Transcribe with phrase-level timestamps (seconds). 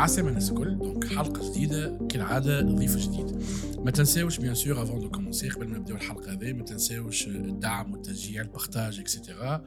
[0.00, 3.42] عسلامة الناس الكل donc حلقة جديدة كالعادة ضيف جديد
[3.78, 7.92] ما تنساوش bien sûr avant de commencer قبل ما نبداو الحلقة هذه ما تنساوش الدعم
[7.92, 9.64] والتشجيع ال partage et cetera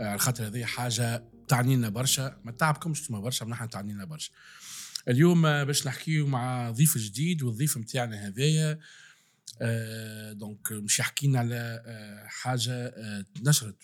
[0.00, 2.36] على خاطر هذه حاجة تعني لنا برشا.
[2.44, 4.30] ما تعبكمش أنتم برشا نحن تعني لنا برشا.
[5.08, 8.78] اليوم باش نحكيو مع ضيف جديد والضيف نتاعنا هذايا
[9.62, 13.76] آه donc مش يحكي لنا على آه حاجة آه نشرت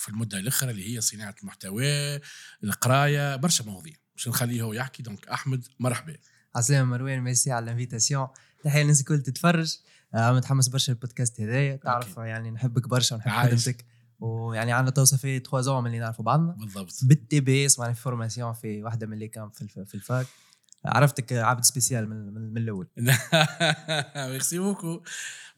[0.00, 1.84] في المدة الاخرى اللي هي صناعة المحتوى
[2.64, 3.94] القراية برشا مواضيع.
[4.16, 5.02] باش نخليه هو يحكي.
[5.02, 6.16] donc أحمد مرحبا.
[6.54, 8.28] عسلامة مروان ميرسي على ال invitation.
[8.64, 9.76] تحية الناس الكل تتفرج.
[10.14, 11.76] آه متحمس برشا البودكاست هذايا.
[11.76, 12.28] تعرف OK.
[12.28, 13.48] يعني نحبك برشا ونحب.
[13.48, 13.84] خدمتك.
[14.20, 16.52] ويعني عندنا تو ça fait 3 ans اللي نعرفوا بعضنا.
[16.52, 16.92] بالضبط.
[17.02, 20.26] بال TBS معناها في formation في واحدة من اللي كان في, الف- في ال fac.
[20.84, 22.88] عرفتك عبد spécial من, من, من الأول.
[24.32, 25.02] merci beaucoup.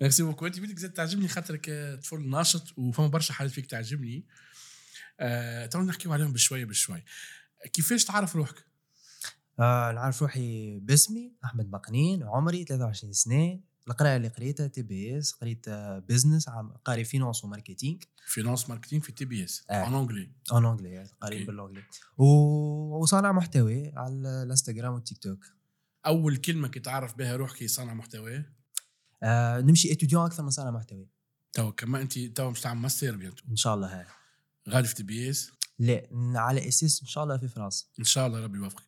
[0.01, 0.47] merci beaucoup.
[0.47, 4.27] أنت بدك زاد تعجبني خاطرك آه، طفل ناشط وفما برشا حاجات فيك تعجبني.
[5.21, 7.05] آه، تو نحكيو عليهم بشوية بشوي.
[7.73, 8.67] كيفاش تعرف روحك؟
[9.59, 13.61] آه نعرف روحي باسمي أحمد مقنين عمري 23 سنة.
[13.89, 15.69] القرايه اللي قريتها TBS قريت
[16.09, 16.49] business
[16.85, 19.87] قاري finance و marketing finance marketing في TBS آه.
[19.87, 21.45] en anglais en anglais قاري.
[21.45, 21.83] بال anglais.
[22.19, 25.45] وصانع محتوى على الإنستغرام والتيك توك.
[26.07, 28.45] أول كلمة كي تعرف بها روحك صانع محتوى؟
[29.23, 31.07] آه نمشي étudiant أكثر من صانع محتوى.
[31.53, 34.07] تو كما أنت تو مش تعمل master bientôt إن شاء الله هاي
[34.69, 37.87] غادي في TBS لا على أساس إن شاء الله في فرنسا.
[37.99, 38.85] إن شاء الله ربي يوفقك.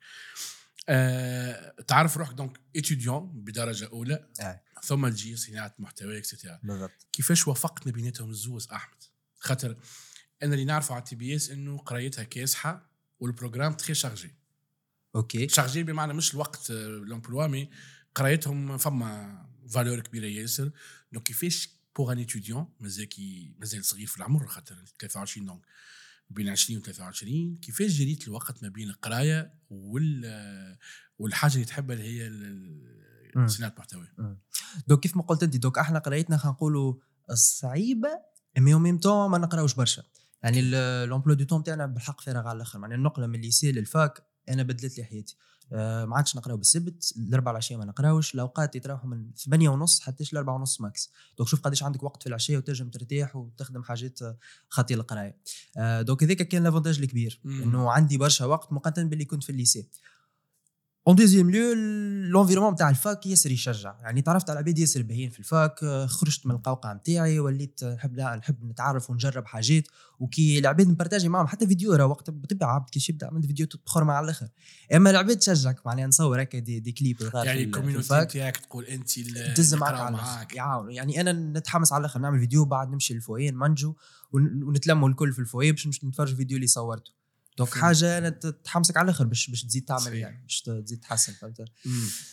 [0.89, 4.61] أه تعرف روحك donc étudiant بدرجة أولى آه.
[4.85, 7.07] ثم تجي صناعة محتوى extra بالضبط.
[7.13, 9.05] كيفاش وفقت ما بيناتهم الزوز أحمد؟
[9.39, 9.77] خاطر
[10.43, 12.91] أنا اللي نعرفه على TBS إنه قرايتها كاسحة
[13.21, 14.35] وال programme très chargé
[15.15, 15.49] OK.
[15.49, 17.71] chargé بمعنى مش الوقت آه، l'emploi mais
[18.15, 20.71] قرايتهم فما valeur كبيرة ياسر.
[21.13, 25.61] donc كيفاش pour un étudiant مازال كي مازال صغير في العمر خاطر 23 donc
[26.31, 30.79] بين 20 و 23 كيفاش جريت الوقت ما بين القراية وال
[31.19, 32.31] والحاجة اللي تحبها اللي هي.
[33.47, 34.09] صناعة المحتوى.
[34.89, 36.95] donc كيف ما قلت أنت donc أحنا قرايتنا خلينا نقولوا
[37.35, 38.09] صعيبه
[38.59, 40.03] مي أو ميم طون ما نقراوش برشا.
[40.43, 40.63] يعني
[41.07, 42.81] l'emploi du temps تاعنا بالحق فارغ على الآخر.
[42.81, 45.37] يعني النقلة من ال lycée لل fac أنا بدلت لي حياتي.
[45.73, 50.37] ما عادش نقراو بالسبت الاربع العشيه ما نقراوش الأوقات يتراوحوا من 8 ونص حتى ل
[50.37, 51.13] 4 ونص max.
[51.39, 54.37] donc شوف قداش عندك وقت في العشية وتنجم ترتاح وتخدم حاجات آه،
[54.69, 55.37] خاطي القرايه
[55.77, 57.41] آه donc هذاك كان l'avantage الكبير.
[57.45, 59.89] إنه عندي برشا وقت مقارنة باللي كنت في ال lycée.
[61.09, 61.73] en deuxième lieu
[62.31, 63.95] l'environnement تاع ال fac ياسر يشجع.
[64.03, 68.17] يعني تعرفت على عباد ياسر باهيين في ال fac خرجت من القوقعة نتاعي وليت نحب
[68.21, 69.85] نحب نتعرف ونجرب حاجات.
[70.21, 74.05] وكي العباد نبارتاجي معاهم حتى فيديو راه وقت بطبيعة عبد كي يبدأ عملت فيديو تبخر
[74.05, 74.49] مع الآخر.
[74.95, 78.27] أما العباد تشجعك معناها نصور هكا دي, دي كليب يعني في ال- في الكوميونتي الفاك.
[78.29, 79.11] نتاعك تقول أنت
[79.57, 80.17] تز معك على.
[80.17, 80.55] معاك.
[80.57, 80.91] يعاون.
[80.91, 83.95] يعني أنا نتحمس على الآخر نعمل فيديو بعد نمشي للفويه نمنجو
[84.33, 87.13] ون- ونتلموا الكل في الفويه باش نتفرج الفيديو اللي صورته.
[87.59, 87.69] فهمت.
[87.75, 88.29] حاجة أنا
[88.65, 90.15] تحمسك على الآخر باش باش تزيد تعمل صحيح.
[90.15, 91.65] يعني باش تزيد تحسن فهمت.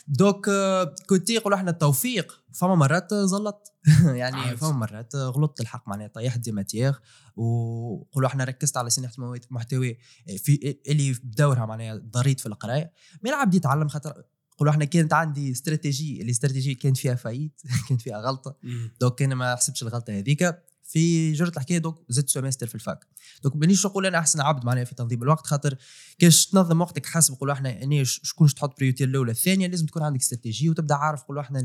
[0.08, 3.72] دوك آه، كنت يقولوا إحنا التوفيق فما مرات آه، زلطت
[4.22, 4.58] يعني عادي.
[4.58, 7.00] فما مرات آه، غلطت الحق معناها طيحت دي ماتيير
[7.36, 9.98] وقولوا إحنا ركزت على صناعه محتوى- محتوى
[10.38, 12.92] في اللي بدورها معناها ضريت في القرايه
[13.24, 14.24] ما العبد يتعلم خاطر
[14.58, 18.56] قولوا إحنا كانت عندي stratégie ال stratégie كانت فيها فايت كانت فيها غلطة.
[19.02, 23.08] donc أنا ما حسبتش الغلطة هذيك في جرة الحكاية donc زدت semestre في ال fac.
[23.44, 25.78] donc مانيش نقول أنا أحسن عبد معناها في تنظيم الوقت خاطر
[26.20, 30.20] كاش تنظم وقتك حسب قولوا إحنا أني شكون تحط priorité الأولى الثانية لازم تكون عندك
[30.20, 31.60] استراتيجي وتبدأ عارف قولوا إحنا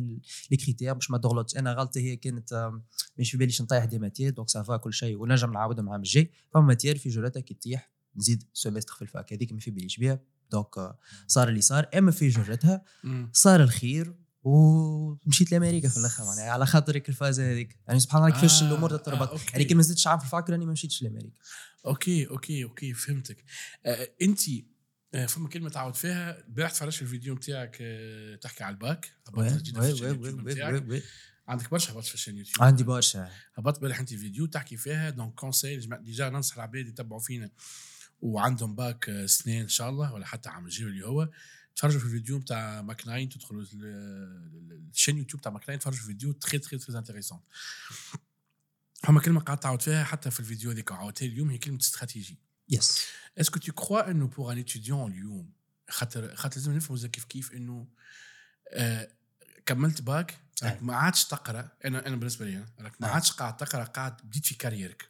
[0.50, 1.56] les critères باش ما تغلطش.
[1.56, 2.72] أنا غلطتي هي كانت
[3.18, 6.30] مش في باليش نطيح des matières donc ça va كل شيء ونجم نعاودهم العام الجاي
[6.54, 9.32] فما matière في جرتها كي تطيح نزيد semestre في ال fac.
[9.32, 11.88] هذيك ما في باليش بها donc آه، صار اللي صار.
[11.98, 12.82] أما في جرتها.
[13.32, 14.14] صار الخير
[14.46, 17.78] ومشيت لأمريكا في الآخر معناها على خاطرك الفازة هذيك.
[17.88, 19.44] يعني سبحان الله كيفاش آه، الأمور آه، تتربط OK.
[19.52, 21.36] يعني كي ما زدتش عام في ال fac راني ما مشيتش لأمريكا.
[21.86, 23.44] OK OK OK فهمتك.
[23.86, 24.40] آه أنت
[25.14, 26.38] آه فما كلمة تعود فيها.
[26.38, 29.12] البارح تفرجت في الفيديو نتاعك آه تحكي على الباك.
[31.48, 33.30] عندك برشا هبطت في ال chaîne يوتيوب عندي برشا.
[33.54, 37.50] هبطت بالح أنت فيديو تحكي فيها donc conseil déjà ننصح العباد يتبعوا فينا.
[38.20, 41.28] وعندهم باك آه، سنين إن شاء الله ولا حتى عام الجاي اللي هو.
[41.76, 43.64] تفرجوا في الفيديو بتاع Mak9 تدخلوا
[44.92, 47.40] ال chaîne يوتيوب بتاع Mak9 تفرجوا في فيديو très très très intéressant
[49.02, 52.38] فما كلمة قعدت تعاود فيها حتى في الفيديو هذيك عاودتها اليوم هي كلمة stratégie
[52.68, 53.06] yes
[53.38, 55.52] est-ce que tu crois انه pour un étudiant اليوم
[55.90, 57.88] خاطر خاطر لازم نفهموا كيف كيف إنه
[58.70, 59.08] آه
[59.66, 60.82] كملت باك راك.
[60.82, 63.08] ما عادش تقرأ أنا أنا بالنسبة لي راك ما.
[63.08, 65.08] عادش قاعد تقرأ قاعد بديت في كاريرك.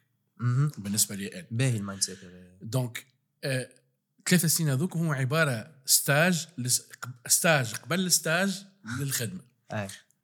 [0.77, 2.19] بالنسبة لي أنا باهي ال mindset.
[2.61, 3.05] donc
[3.43, 3.69] آه
[4.29, 6.89] ثلاث سنين هذوك هو عبارة stage لس-
[7.27, 8.65] stage قبل الستاج
[8.99, 9.41] للخدمة.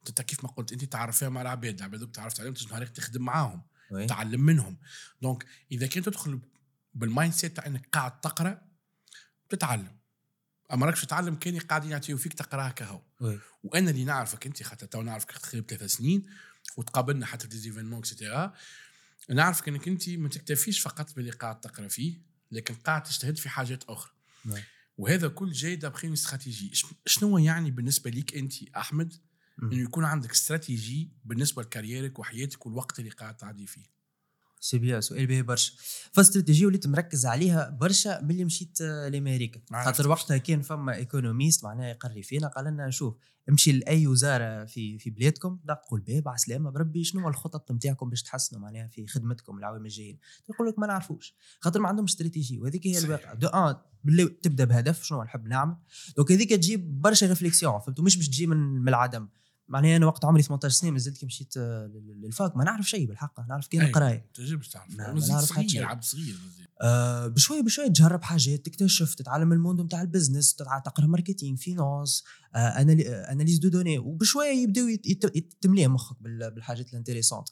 [0.08, 3.22] انت كيف ما قلت أنت تعرف فيها مع العباد العباد تعرفت عليهم تجي نهارك تخدم
[3.22, 3.62] معاهم.
[4.06, 4.76] تعلم منهم.
[5.22, 6.40] donc إذا كنت تدخل
[6.94, 8.62] بال mindset تاع إنك قاعد تقرأ
[9.48, 9.96] تتعلم.
[10.72, 13.00] أما راكش تتعلم كان قاعدين يعطيو فيك تقرأها كهو.
[13.64, 16.26] وأنا اللي نعرفك أنت خاطر تو نعرفك تقريبا ثلاث سنين
[16.76, 18.54] وتقابلنا حتى في des événements et cetera
[19.30, 22.33] نعرفك إنك أنت ما تكتفيش فقط باللي قاعد تقرأ فيه.
[22.54, 24.12] لكن قاعد تجتهد في حاجات أخرى
[24.44, 24.62] نعم.
[24.98, 26.72] وهذا كل جاي d'après stratégie
[27.06, 29.14] شنو يعني بالنسبة ليك أنت أحمد.
[29.62, 33.93] إنه يكون عندك استراتيجي بالنسبة ل carrière ك وحياتك والوقت اللي قاعد تعدي فيه
[34.64, 35.72] c'est bien سؤال باهي برشا.
[36.12, 39.60] فاستراتيجيه وليت مركز عليها برشا ملي مشيت آه، لأمريكا.
[39.84, 43.14] خاطر وقتها كان فما économiste معناها يقري فينا قال لنا شوف
[43.48, 48.22] امشي لأي وزارة في في بلادكم دقوا الباب على سلامه بربي شنو الخطط نتاعكم باش
[48.22, 50.18] تحسنوا معناها في خدمتكم العوام الجايين؟
[50.50, 51.34] يقول لك ما نعرفوش.
[51.60, 52.58] خاطر ما عندهمش استراتيجية.
[52.58, 52.98] وهذيك هي.
[52.98, 55.76] الواقع دو أن باللي تبدأ بهدف شنو نحب نعمل؟
[56.16, 59.28] donc هذيك تجيب برشا réflexion فهمتوا؟ مش باش تجي من العدم.
[59.68, 62.88] معناها أنا وقت عمري 18 سنه مازلت كي مشيت آه، لل- لل fac ما نعرف
[62.88, 63.86] شيء بالحق نعرف أي.
[63.86, 65.84] القرايه تجربش تعرف ما- ما مازلت نعرف صغير.
[65.84, 66.36] عبد صغير.
[66.82, 72.24] آه بشويه بشويه تجرب حاجات تكتشف تتعلم ال monde نتاع ال business تقرأ marketing finance
[72.54, 72.58] آه
[73.32, 74.96] analyse de données وبشويه يبداو
[75.60, 77.48] تمليه مخك بال- بالحاجات ال intéressantes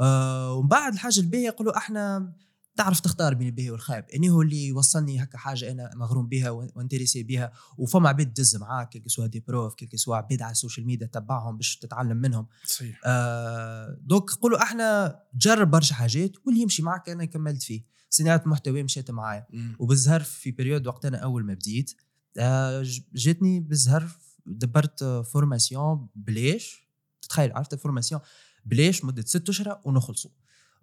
[0.00, 2.32] آه ومن بعد الحاجة الباهية يقولوا إحنا
[2.76, 6.57] تعرف تختار بين الباهي والخايب اني هو اللي وصلني هكا حاجة أنا مغروم بها و
[6.57, 10.42] intéressé بها وفما عباد تدز معاك quels que soient des profs quels que soient عباد
[10.42, 12.46] على ال social media تبعهم باش تتعلم منهم.
[12.66, 13.00] صحيح.
[13.06, 17.84] آه donc قولوا أحنا جرب برشا حاجات واللي يمشي معك أنا كملت فيه.
[18.10, 19.46] صناعة محتوى مشيت معايا.
[19.78, 21.92] وبالزهر في période وقت أنا أول ما بديت
[22.38, 22.84] آه
[23.14, 24.08] جاتني بالزهر
[24.46, 26.88] دبرت formation بلاش.
[27.22, 28.20] تتخيل عرفت ال formation
[28.64, 30.30] بلاش مدة ست أشهر ونخلصوا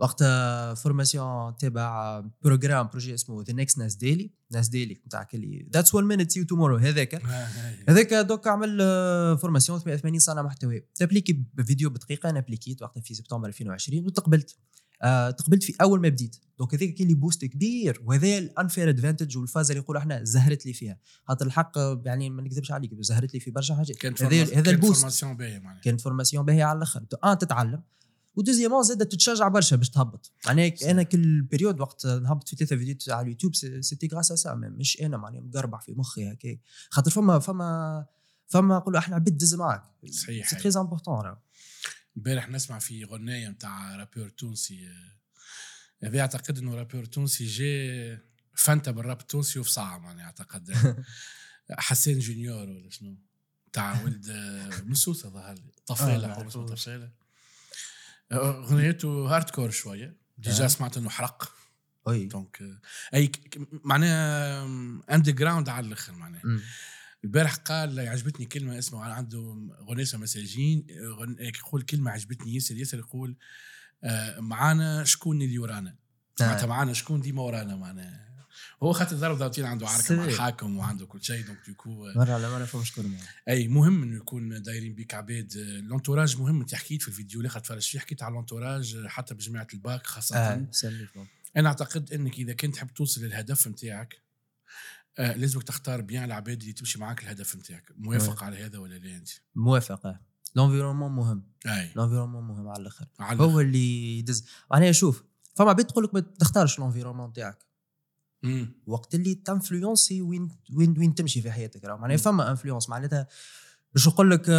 [0.01, 0.23] وقت
[0.77, 6.07] formation تبع programme projet اسمه The Next Nas Daily Nas Daily نتاعك اللي that's 1
[6.07, 7.15] minute see you tomorrow هذاك.
[7.15, 7.47] آه،.
[7.89, 8.77] هذاك donc عمل
[9.37, 10.83] formation 88 صانع محتوى.
[10.95, 14.55] ت appliquer بفيديو بدقيقة أنا appliqué ت وقتها في سبتمبر 2020 وتقبلت.
[15.01, 16.35] آه تقبلت في أول ما بديت.
[16.59, 18.01] donc هذاك كان لي boost كبير.
[18.05, 20.97] وهذا ال unfair advantage والفاز اللي نقولوا إحنا زهرت لي فيها.
[21.27, 21.71] خاطر الحق
[22.05, 23.97] يعني ما نكذبش عليك زهرت لي في برشا حاجات.
[23.97, 27.03] كانت هذا هذا كانت ال boost formation باهية كانت formation باهية على الأخر.
[27.25, 27.83] أن تتعلم.
[28.35, 30.31] و deuxièmement زاد تتشجع برشا باش تهبط.
[30.45, 34.36] معناها أنا كل période وقت نهبط في ثلاثة فيديوهات على اليوتيوب c'- c'était grâce à
[34.36, 38.05] ça مش أنا معناها مقربع في مخي هكاك خاطر فما فما
[38.47, 39.83] فما نقولوا إحنا عباد دز معاك.
[40.11, 40.49] صحيح.
[40.49, 41.37] c'est très important راهو
[42.17, 44.87] امبارح نسمع في غناية نتاع rappeur تونسي.
[46.03, 48.19] هذا أعتقد إنه rappeur تونسي جا
[48.55, 50.73] فانتا بالراب التونسي وفي ساعه معناها أعتقد.
[51.71, 53.17] حسين جونيور ولا شنو؟
[53.73, 55.61] تاع ولد آه، من سوسه ظهر لي.
[55.61, 56.81] آه، طفاله ما حول اسمه عرفتوش.
[56.81, 57.11] طفاله آه،
[58.31, 60.67] أغنيته hardcore شوية déjà آه.
[60.67, 61.55] سمعت إنه حرق.
[62.05, 62.79] oui donc آه،
[63.17, 63.31] أي
[63.83, 64.63] معناها
[65.11, 66.41] underground على الآخر معناها.
[67.23, 70.85] البارح قال عجبتني كلمة اسمه عنده غنيسه مساجين
[71.39, 73.35] يقول كلمة عجبتني ياسر ياسر يقول
[74.03, 75.95] آه، معانا شكون اللي ورانا؟
[76.39, 78.30] معناتها معانا شكون ديما ورانا معناها؟
[78.83, 80.25] هو خاطر ضرب ضربتين عنده عركه مع.
[80.25, 83.27] الحاكم وعنده كل شيء donc donc مرة على مرة فما شكون معاه.
[83.49, 86.61] أي مهم إنه يكون دايرين بيك عباد l'entourage مهم.
[86.61, 90.67] أنت حكيت في الفيديو اللي تفرج فيه حكيت على l'entourage حتى بجماعة الباك خاصة.
[90.71, 91.07] سلمي
[91.57, 94.21] أنا أعتقد إنك إذا كنت تحب توصل للهدف نتاعك
[95.17, 99.17] آه لازمك تختار bien العباد اللي تمشي معاك الهدف نتاعك موافق على هذا ولا لا
[99.17, 100.19] أنت؟ موافقه
[100.55, 101.43] l'environnement مهم.
[101.65, 101.91] أي.
[101.95, 103.05] l'environnement مهم على الآخر.
[103.19, 104.45] هو اللي يدز.
[104.71, 105.23] معناها شوف
[105.55, 107.70] فما عباد تقول لك ما تختارش l'environnement تاعك
[108.43, 108.73] مم.
[108.87, 112.17] وقت اللي ت influencer وين وين وين تمشي في حياتك راه؟ معناها.
[112.17, 113.27] فما influence معناتها
[113.93, 114.49] باش نقول لك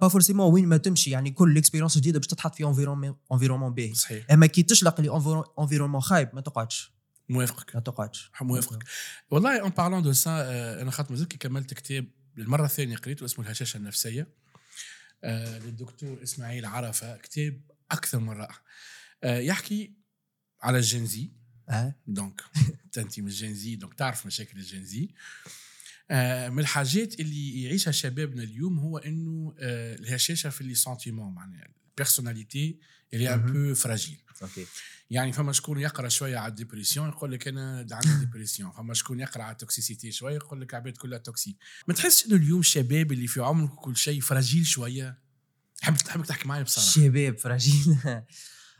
[0.00, 3.94] pas forcément وين ما تمشي يعني كل expérience جديدة باش تتحط في environnement environnement باهي
[3.94, 4.30] صحيح.
[4.30, 5.10] أما كي تشلق لي
[5.58, 6.94] environnement خايب ما تقعدش.
[7.28, 7.74] موافقك.
[7.74, 8.30] ما تقعدش.
[8.40, 8.84] موافقك.
[9.30, 13.44] والله en parlant de ça أنا خاطر مازلت كي كملت كتاب للمرة الثانية قريته اسمه
[13.44, 14.28] الهشاشة النفسية.
[15.24, 17.60] آه للدكتور إسماعيل عرفة كتاب
[17.90, 18.56] أكثر من رائع.
[19.24, 19.94] آه يحكي
[20.62, 21.32] على ال Gen Z
[22.06, 22.42] donc
[22.98, 25.08] انت من ال Gen Z donc تعرف مشاكل ال Gen Z
[26.10, 31.68] آه من الحاجات اللي يعيشها شبابنا اليوم هو انه آه الهشاشه في les sentiments معناها
[31.90, 32.78] ال personnalité
[33.14, 33.52] اللي un.
[33.52, 34.66] peu fragile OK
[35.10, 39.20] يعني فما شكون يقرأ شوية على ال dépression يقول لك أنا عندي dépression فما شكون
[39.20, 41.56] يقرأ على ال toxicité شوية يقول لك عباد كلها toxique
[41.88, 45.18] ما تحسش إنه اليوم الشباب اللي في عمرك كل شيء fragile شوية؟
[45.82, 46.90] حبك حبك تحكي معي بصراحة.
[46.90, 47.96] شباب fragile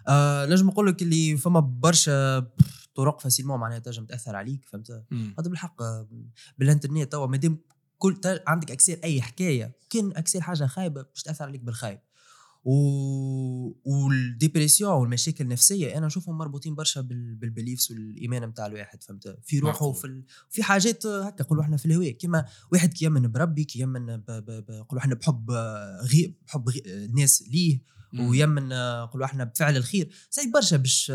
[0.08, 2.46] آه نجم نقول لك اللي فما برشا
[2.94, 4.90] طرق facilement معناها تنجم تأثر عليك فهمت.
[5.38, 6.08] هذا بالحق آه،
[6.58, 7.58] بالإنترنت توا مادام
[7.98, 12.00] كل عندك accès أي حكاية كان accès حاجة خايبة باش تأثر عليك بالخايب
[12.64, 12.72] و...
[13.84, 17.34] وال dépression والمشاكل النفسية أنا نشوفهم مربوطين برشا بال...
[17.34, 19.86] بال beliefs والإيمان نتاع الواحد فهمت في روحه.
[19.86, 20.24] وفي ال...
[20.50, 24.24] في حاجات هكا نقولوا إحنا في الهواء كيما واحد كي يمن بربي كي يمن ب...
[24.26, 24.50] ب...
[24.50, 24.70] ب...
[24.70, 26.34] نقولوا إحنا بحب آه، غي...
[26.46, 26.82] بحب غي...
[26.86, 27.93] آه، الناس ليه.
[28.20, 28.68] ويمن
[29.02, 30.10] نقولوا إحنا بفعل الخير.
[30.30, 31.12] زي برشا باش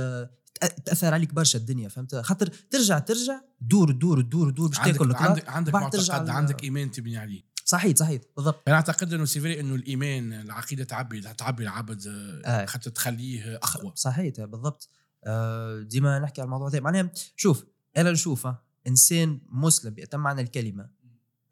[0.85, 5.49] تأثر عليك برشا الدنيا فهمت؟ خاطر ترجع ترجع دور دور دور دور باش تاكل عندك
[5.49, 7.49] عندك معتقد عندك إيمان تبني عليه.
[7.65, 8.63] صحيح صحيح بالضبط.
[8.67, 12.65] أنا أعتقد إنه c'est vrai إنه الإيمان العقيدة تعبي تعبي العبد آه، آه.
[12.65, 13.91] حتى تخليه أقوى.
[13.95, 14.89] صحيح بالضبط.
[15.25, 16.79] آه، ديما نحكي على الموضوع هذا.
[16.79, 17.65] معناها شوف
[17.97, 20.89] أنا نشوف آه، إنسان مسلم بأتم معنى الكلمة.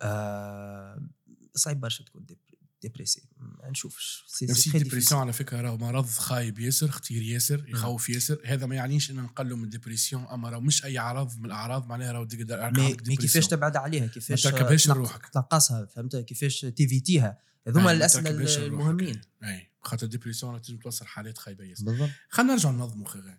[0.02, 1.02] آه،
[1.56, 2.38] صعيب برشا تكون dép-
[2.88, 3.22] dépressé.
[3.40, 4.24] ما نشوفش.
[4.28, 8.10] c'- c'est نفسي très ال dépression على فكرة راهو مرض خايب ياسر خطير ياسر يخوف
[8.10, 8.42] ياسر.
[8.46, 11.88] هذا ما يعنيش إن نقلوا من ال dépression اما راهو مش أي عرض من الأعراض
[11.88, 12.28] معناها راهو.
[13.08, 15.26] mais كيفاش تبعد عليها؟ كيفاش ما تركبهاش لروحك.
[15.26, 18.30] تنقصها؟ فهمت؟ كيفاش ت éviter ها؟ هذوما الأسئلة
[18.66, 19.22] المهمين.
[19.44, 21.86] أي خاطر ال dépression راه تنجم توصل حالات خايبة ياسر.
[21.86, 22.10] بالضبط.
[22.30, 23.38] خلينا نرجع ننظموا خير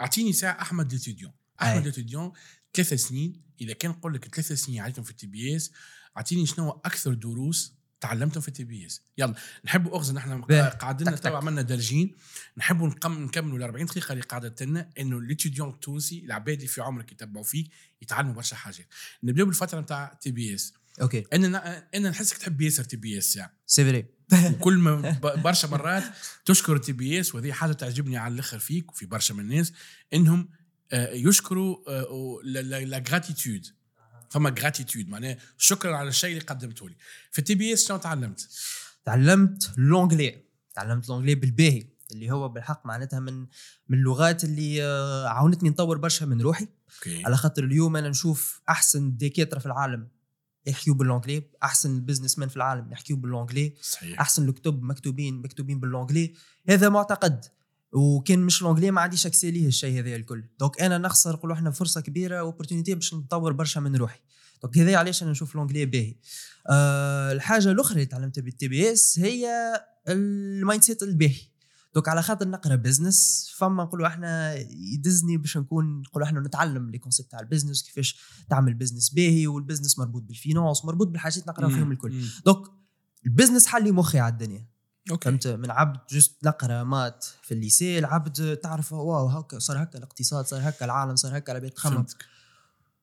[0.00, 1.32] أعطيني ساعة أحمد l'étudiant
[1.62, 1.66] أي.
[1.68, 2.32] احمد l'étudiant
[2.74, 5.70] ثلاث سنين إذا كان نقول لك ثلاث سنين عليكم في ال TBS
[6.16, 9.02] أعطيني شنو أكثر دروس تعلمتهم في ال TBS.
[9.18, 10.70] يلا نحبوا اغزن إحنا باهي.
[10.70, 11.22] قاعدين تك تك.
[11.30, 12.16] تو عملنا درجين
[12.56, 16.80] نحبوا نقم نكملوا ال 40 دقيقة اللي قاعدة لنا إنه l'étudiant التونسي العباد اللي في
[16.80, 17.70] عمرك يتبعوا فيك
[18.02, 18.86] يتعلموا برشا حاجات.
[19.22, 20.74] نبداو بالفترة نتاع TBS.
[21.02, 21.24] OK.
[21.32, 24.06] أنا أنا نحسك تحب ياسر TBS يعني c'est vrai
[24.50, 26.02] وكل ما برشا مرات
[26.44, 29.72] تشكر ال TBS وهذه حاجة تعجبني على الآخر فيك وفي برشا من الناس
[30.14, 30.48] إنهم
[30.92, 33.66] آه، يشكروا آه، la gratitude
[34.30, 36.96] فما gratitude معناها شكرا على الشيء اللي قدمته لي.
[37.30, 38.48] في ال TBS شنو تعلمت؟
[39.04, 40.42] تعلمت l'anglais
[40.74, 43.46] تعلمت l'anglais بالباهي اللي هو بالحق معناتها من
[43.88, 46.68] من اللغات اللي آه، عاونتني نطور برشا من روحي.
[46.94, 47.24] OK.
[47.24, 50.08] على خاطر اليوم أنا نشوف أحسن دكاترة في العالم
[50.66, 54.20] يحكيوا بال anglais أحسن ال business man في العالم يحكيوا بال anglais صحيح.
[54.20, 56.34] أحسن الكتب مكتوبين مكتوبين باللونجلي
[56.68, 57.44] هذا معتقد.
[57.92, 60.44] وكان مش l'anglais ما عنديش accès ليه الشيء هذا الكل.
[60.60, 64.20] donc أنا نخسر نقولوا إحنا فرصة كبيرة opportunité باش نطور برشا من روحي.
[64.62, 66.14] donc هذا علاش أنا نشوف l'anglais باهي.
[66.70, 69.48] أه الحاجة الأخرى اللي تعلمتها بال TBS هي
[70.08, 71.40] ال mindset الباهي.
[71.94, 76.98] donc على خاطر نقرأ business فما نقولوا إحنا يدزني باش نكون نقولوا إحنا نتعلم les
[76.98, 81.48] concepts تاع ال business كيفاش تعمل business باهي وال business مربوط بال finance مربوط بالحاجات
[81.48, 82.22] نقرأ فيهم الكل.
[82.44, 82.66] donc
[83.26, 84.66] ال business حلي مخي على الدنيا.
[85.10, 85.24] OK.
[85.24, 89.98] فهمت؟ من عبد juste نقرا math في ال lycée العبد تعرف wow هكا صار هكا
[89.98, 92.06] الاقتصاد صار هكا العالم صار هكا العباد تخمم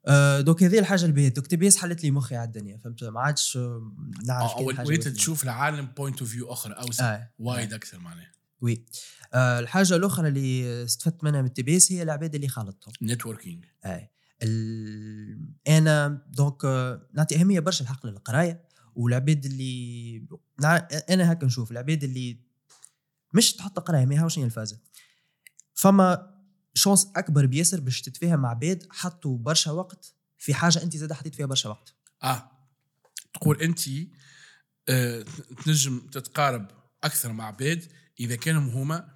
[0.07, 3.21] آه donc هذه الحاجة اللي بيت donc TBS حلت لي مخي على الدنيا فهمت؟ ما
[3.21, 3.91] عادش آه،
[4.25, 5.07] نعرف آه، وليت.
[5.07, 8.31] تشوف العالم point of view أخرى أوسع آه wide أكثر معناها.
[8.61, 8.85] oui.
[9.33, 14.11] آه الحاجة الأخرى اللي استفدت منها من ال TBS هي العباد اللي خالطتهم networking اي
[14.43, 15.53] ال...
[15.67, 18.65] أنا donc آه، نعطي أهمية برشا الحق للقراية.
[18.95, 20.27] والعباد اللي.
[21.09, 22.39] أنا هكا نشوف العباد اللي
[23.33, 24.79] مش تحط قراية ما هي الفازه
[25.73, 26.35] فما
[26.73, 31.35] chance أكبر بياسر باش تتفاهم مع عباد حطوا برشا وقت في حاجة أنت زاد حطيت
[31.35, 32.51] فيها برشا وقت آه
[33.33, 33.79] تقول أنت
[34.89, 35.25] آه
[35.65, 36.67] تنجم تتقارب
[37.03, 37.83] أكثر مع عباد
[38.19, 39.14] إذا كانوا هما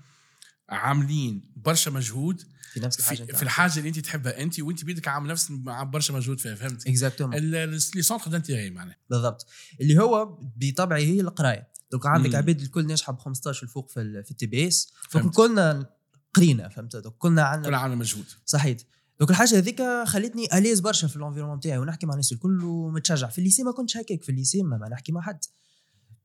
[0.69, 2.41] عاملين برشا مجهود
[2.73, 6.13] في نفس الحاجة في, في الحاجة اللي أنت تحبها أنت وأنت بيدك عامل نفس برشا
[6.13, 8.97] مجهود فيها فهمت؟ exactement les centres d'intérêt معناها.
[9.09, 9.47] بالضبط.
[9.81, 11.67] اللي هو بطبعه هي القراية.
[11.91, 12.35] donc عندك.
[12.35, 14.93] عباد الكل ناجحه ب 15 الفوق في في ال TBS.
[15.09, 15.35] فهمت.
[15.35, 15.89] كلنا
[16.33, 18.25] قرينا فهمت؟ donc كلنا عندنا كل عامل مجهود.
[18.45, 18.77] صحيح
[19.19, 22.63] donc الحاجة هذيك خلتني à l'aise برشا في ال environnement تاعي ونحكي مع الناس الكل
[22.63, 23.27] ومتشجع.
[23.27, 25.39] في ال lycée ما كنتش هكاك في ال lycée ما, ما نحكي مع حد.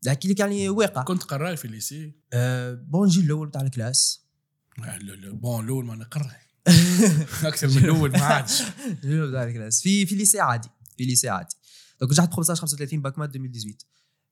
[0.07, 1.03] نحكي لك يعني واقع.
[1.03, 4.24] كنت قراي في ال lycée أه bon جي الأول تاع ال classe.
[5.33, 6.37] bon الأول ما نقراي
[7.45, 8.63] أكثر من الأول ما عادش.
[9.83, 11.55] في في lycée عادي في lycée عادي.
[12.01, 13.87] donc نجحت ب 15 35 bac math 2018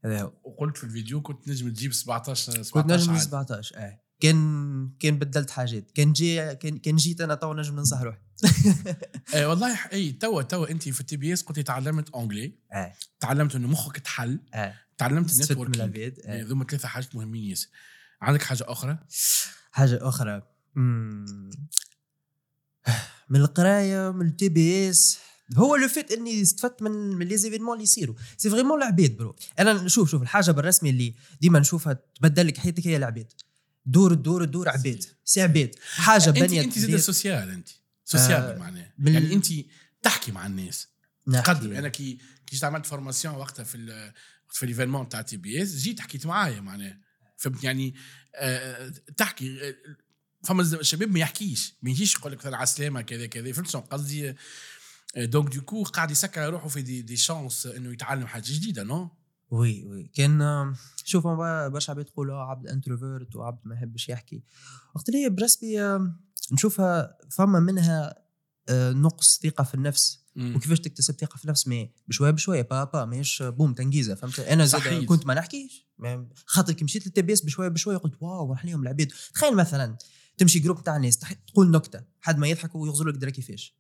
[0.04, 0.32] هذا هو.
[0.44, 3.25] وقلت في الفيديو كنت نجم تجيب 17 كنت 17 نجم عادي.
[3.25, 4.00] 17 آه.
[4.20, 5.90] كان كان بدلت حاجات.
[5.90, 8.18] كان جي كان, كان جيت أنا تو نجم ننصح روحي.
[9.34, 12.92] اي والله اي توا توا انت في ال TBS كنت تعلمت anglais آه.
[13.20, 14.40] تعلمت إنه مخك تحل.
[14.54, 14.75] آه.
[14.99, 16.42] تعلمت من ال networking العباد آه.
[16.42, 17.68] هذوما ثلاثة حاجات مهمين ياسر.
[18.22, 18.99] عندك حاجة أخرى؟
[19.73, 20.43] حاجة أخرى.
[23.29, 25.18] من القراية من ال TBS.
[25.57, 28.14] هو le fait إني استفدت من من les événements اللي يصيروا.
[28.37, 32.87] c'est vraiment العباد برو أنا نشوف شوف الحاجة بالرسمي اللي ديما نشوفها تبدل لك حياتك
[32.87, 33.33] هي العباد
[33.87, 37.69] دور الدور الدور عباد c'est عباد حاجة بنيت أنت زاد social أنت.
[38.04, 39.47] social آه، معناها يعني أنت
[40.02, 40.88] تحكي مع الناس.
[41.33, 41.73] تقدم.
[41.73, 44.12] أنا كي كي عملت formation وقتها في ال-
[44.50, 46.99] في ال événement تاع TBS جيت حكيت معايا معناها.
[47.62, 47.94] يعني
[49.16, 49.75] تحكي آه،
[50.44, 54.34] فما الشباب ما يحكيش ما يجيش يقول لك على السلامه كذا كذا فهمت شنو؟ قصدي
[55.16, 59.11] donc donc قاعد يسكر روحه في des, des chances إنه يتعلم حاجة جديدة non
[59.50, 64.42] oui oui كان شوف برشا عباد آه، عبد introvert وعبد ما يحبش يحكي.
[64.94, 65.26] وقت اللي
[65.80, 66.20] آم،
[66.52, 68.14] نشوفها فما منها
[68.70, 70.22] نقص ثقة في النفس.
[70.36, 70.56] مم.
[70.56, 74.64] وكيفاش تكتسب ثقة في النفس mais بشوية بشوية با با ماهيش boom تنجيزه فهمت؟ أنا
[74.64, 75.04] زاد.
[75.04, 75.86] كنت ما نحكيش
[76.46, 79.96] خاطر كي مشيت لل TBS بشوية بشوية قلت wow راح ليهم العباد تخيل مثلا
[80.38, 83.76] تمشي groupe تاع ناس تح- تقول نكتة حد ما يضحك ويغزر لك درا كيفاش.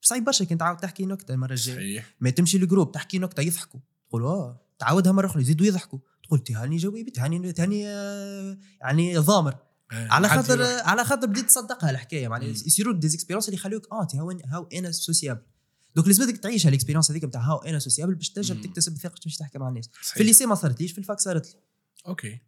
[0.00, 2.04] صعيب برشا كي تعاود تحكي نكتة المرة الجاية.
[2.20, 3.80] ما تمشي لل groupe تحكي نكتة يضحكوا.
[4.08, 5.98] تقول آه تعاودها مرة أخرى يزيدوا يضحكوا.
[6.24, 9.56] تقول تهاني جوابي تهاني تهاني آه، يعني ضامر.
[9.92, 10.62] آه، على خاطر.
[10.62, 12.48] على خاطر بديت تصدقها الحكاية معناها.
[12.48, 14.06] يصيروا des expériences اللي يخليوك آه
[14.46, 15.40] هاو أنا sociable
[15.98, 18.62] donc لازم تعيش هال expérience هذيك نتاع هاو أنا sociable باش تنجم.
[18.62, 19.84] تكتسب ثقة باش تحكي مع الناس.
[19.84, 20.14] صحيح.
[20.14, 21.60] في ال lycée ما صارتليش في ال fac صارت لي.
[22.06, 22.40] أوكي.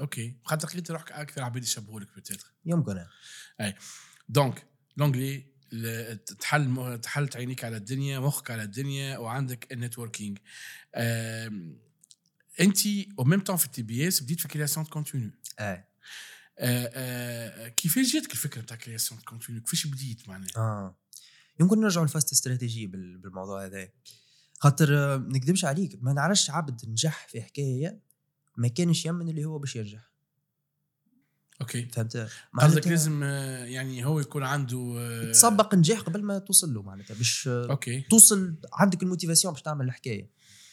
[0.00, 0.36] أوكي.
[0.44, 3.04] خاطر لقيت روحك أكثر عباد يشبهوا لك peut-être يمكن
[4.28, 5.52] donc l'anglais
[6.40, 10.38] تحل تحل عينيك على الدنيا مخك على الدنيا وعندك ال networking
[12.60, 12.86] انت
[13.18, 15.84] au même temps في ال TBS بديت في création contenu آه.
[17.76, 21.01] كيفاش جاتك الفكرة بتاع création contenu كيفاش بديت معناها؟ آه.
[21.62, 23.88] يمكن نرجعوا ل fast strategy بال- بالموضوع هذا.
[24.58, 28.00] خاطر آه، ما نكذبش عليك ما نعرفش عبد نجح في حكاية
[28.56, 30.12] ما كانش يمن اللي هو باش ينجح
[31.60, 31.86] OK.
[31.92, 32.28] فهمت؟
[32.58, 37.14] قصدك لازم آه، يعني هو يكون عنده آه، تسبق نجاح قبل ما توصل له معناتها
[37.14, 38.00] باش OK.
[38.00, 40.30] توصل عندك ال motivation باش تعمل الحكاية.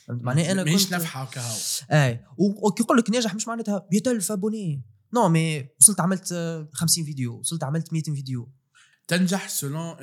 [0.10, 1.56] معناها أنا ماهيش نفحه كهو
[1.92, 4.82] اي و- وكي يقول لك ناجح مش معناتها 100000 abonnés.
[5.14, 8.50] non mais وصلت عملت آه، 50 فيديو وصلت عملت 200 فيديو.
[9.10, 9.96] تنجح selon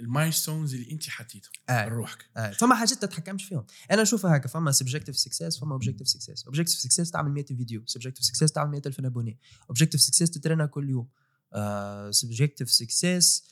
[0.00, 2.30] ال milestones اللي انت حطيتهم اي لروحك.
[2.36, 3.66] اي فما حاجات تتحكمش فيهم.
[3.90, 8.24] أنا نشوفها هكا فما subjective success فما objective success objective success تعمل 100 فيديو subjective
[8.24, 9.38] success تعمل 100000 abonnés
[9.70, 11.08] objective success تترينا كل يوم.
[12.10, 13.44] subjective success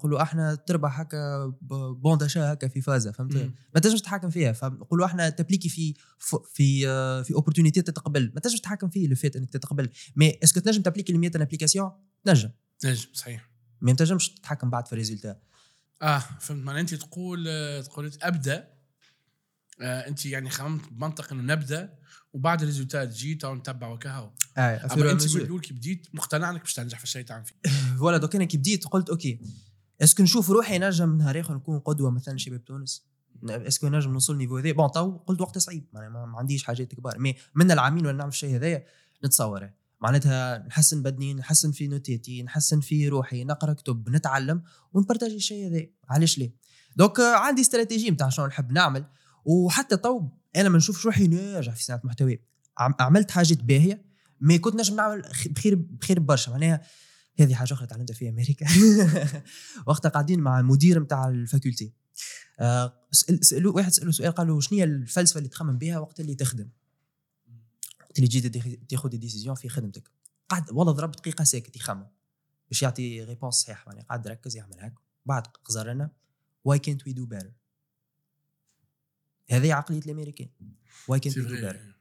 [0.00, 1.52] قولوا إحنا تربح هكا
[2.00, 3.50] bon d'achat هكا في فازة فهمت.
[3.74, 4.52] ما تنجمش تتحكم فيها.
[4.52, 5.94] فنقولوا إحنا تبليكي في
[6.54, 8.32] في آه، في opportunité تتقبل.
[8.34, 9.88] ما تنجمش تتحكم فيه le fait إنك تتقبل.
[10.16, 11.90] mais est-ce que تنجم تابليكي ل 100 applications
[12.24, 12.50] تنجم.
[12.84, 13.50] نجم صحيح.
[13.80, 15.36] ما تنجمش تتحكم بعد في ال résultat.
[16.02, 16.64] آه فهمت.
[16.64, 18.68] معناها انت تقول آه، تقول أبدأ
[19.80, 21.98] آه انت يعني خممت بمنطق إنه نبدأ
[22.32, 24.30] وبعد الريزولتات تجي تو نتبع وكهو.
[24.58, 27.54] اي أما أنت من الأول كي بديت مقتنع إنك باش تنجح في الشيء تعمل فيه.
[27.98, 29.40] voilà donc أنا كي بديت قلت OK.
[30.02, 33.06] est-ce que نشوف روحي نجم نهار آخر نكون قدوة مثلا شباب تونس؟
[33.48, 35.84] est-ce que نجم نوصل niveau هذا؟ bon تو قلت وقت صعيب.
[35.92, 37.18] معناها ما, ما عنديش حاجات كبار.
[37.18, 38.86] mais من العامين وأنا نعمل الشيء هذايا
[39.24, 39.74] نتصوره.
[40.04, 44.62] معناتها نحسن بدني نحسن في نوتيتي نحسن في روحي نقرأ كتب نتعلم
[44.92, 46.52] ونبارتاجي الشيء هذا علاش ليه؟
[46.96, 49.04] donc آه، عندي استراتيجي نتاع شنو نحب نعمل.
[49.44, 52.40] وحتى تو أنا ما نشوفش روحي ناجح في صناعة محتوى
[52.78, 54.04] عم- عملت حاجات باهية
[54.40, 56.50] mais كنت نجم نعمل بخير بخير برشا.
[56.50, 56.80] معناها
[57.40, 58.66] هذه حاجة أخرى تعلمتها في أمريكا.
[59.86, 61.92] وقتها قاعدين مع المدير نتاع ال faculté.
[62.60, 62.94] آه،
[63.40, 66.68] سالوه واحد سالوه سؤال قال له شنو هي الفلسفة اللي تخمم بها وقت اللي تخدم؟
[68.14, 70.10] وقت اللي تجي تاخذ des décisions في خدمتك.
[70.48, 72.06] قعد والله ضرب دقيقة ساكت يخمم.
[72.68, 74.94] باش يعطي réponse صحيح يعني قعد ركز يعمل هيك
[75.26, 76.10] بعد قزر لنا
[76.64, 77.52] واي كانت وي دو بيتر
[79.50, 80.48] هذه عقلية الأمريكان.
[81.08, 81.94] واي كانت وي دو بيتر فري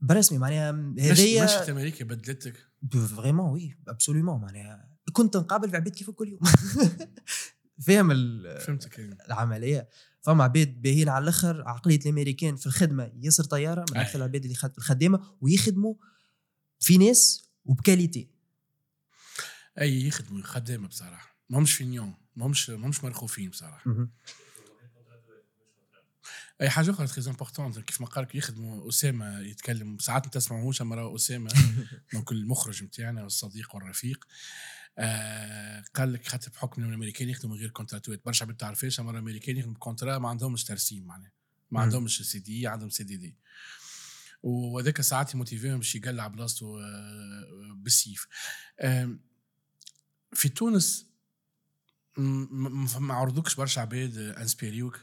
[0.00, 2.66] برسمي معناها مش هذه مشيت أمريكا بدلتك
[3.16, 4.88] vraiment oui absolument معناها.
[5.12, 6.40] كنت نقابل في عباد كيف كل يوم.
[7.86, 8.08] فاهم
[8.58, 9.18] فهمتك يعني.
[9.26, 9.88] العملية.
[10.22, 13.96] فما عباد باهيين على الأخر عقلية الأمريكان في الخدمة ياسر طيارة من.
[14.00, 15.94] أكثر العباد اللي خد- الخدامة ويخدموا
[16.80, 18.28] في ناس وب qualité.
[19.80, 21.36] أي يخدموا خدامه بصراحة.
[21.50, 23.90] ماهمش feignants ماهمش ماهمش مرخوفين بصراحة.
[26.60, 31.14] أي حاجة أخرى très important كيف ما قال يخدموا أسامة يتكلم ساعات ما تسمعوش أما
[31.14, 31.50] أسامة
[32.12, 34.24] donc المخرج نتاعنا والصديق والرفيق.
[34.24, 34.30] آه
[35.94, 40.18] قال لك خاطر بحكم الأمريكان يخدموا غير كونتراتوات برشا ما تعرفش أما الأمريكان يخدموا contrat
[40.18, 41.32] ما عندهمش ترسيم معناها.
[41.70, 41.80] ما.
[41.80, 43.36] عندهمش CDI عندهم CDD
[44.42, 48.26] وهذاك ساعات يموتيفيهم باش يقلع بلاصتو آه، بالسيف.
[48.80, 49.20] آم،
[50.32, 51.06] في تونس
[52.16, 55.00] ما عرضوكش برشا عباد آه، انسبيريوك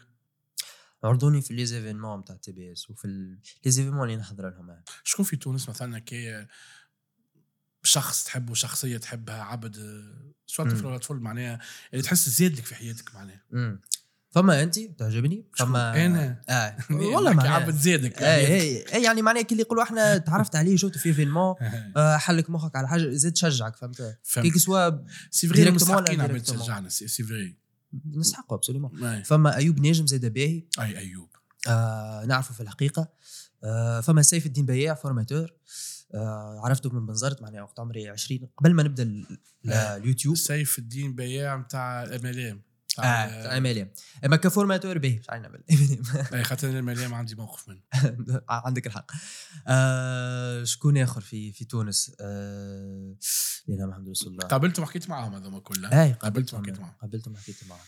[1.03, 5.35] عرضوني في les événements تاع TBS وفي ال- les événements اللي نحضر لهم شكون في
[5.35, 6.47] تونس مثلا كي
[7.83, 10.69] شخص تحبه شخصية تحبها عبد آه، سواء.
[10.69, 11.59] طفل ولا طفلة معناها
[11.93, 13.41] اللي تحس زاد لك في حياتك معناها.
[14.31, 16.77] فما أنت تعجبني؟ فما أنا؟ آه
[17.13, 20.77] والله معناها عبد زادك اي اي اي يعني معناها كي اللي يقولوا إحنا تعرفت عليه
[20.77, 21.55] شفته في événement
[21.97, 24.17] آه، حلك مخك على حاجة زاد شجعك فهمت.
[24.39, 24.89] كي سوا
[25.31, 27.57] c'est vrai مستحقين عباد؟ تشجعنا c'est vrai
[28.05, 29.23] نستحقه absolument أي.
[29.23, 31.29] فما أيوب ناجم زاد باهي أي أيوب
[31.67, 33.09] آه نعرفه في الحقيقة
[33.63, 35.96] آه فما سيف الدين بياع formateur آه
[36.63, 39.23] عرفته من بنزرت معناها وقت عمري 20 قبل ما نبدأ
[39.69, 39.97] آه.
[39.97, 40.35] اليوتيوب.
[40.37, 42.61] سيف الدين بياع نتاع ام ال ام
[42.99, 43.91] آه ام ال ام
[44.25, 45.63] إما ك formateur باهي مش عارف نعمل
[46.33, 47.81] أي خاطر ال MLM عندي موقف منه.
[48.49, 49.11] عندك الحق.
[49.67, 53.15] آه شكون آخر في في تونس؟ آه
[53.69, 54.47] اله محمد رسول الله.
[54.47, 56.95] قابلتهم حكيت معاهم هذوما كلها؟ اي قابلتهم قابلتهم حكيت معاهم.
[57.01, 57.85] قابلتهم حكيت معهم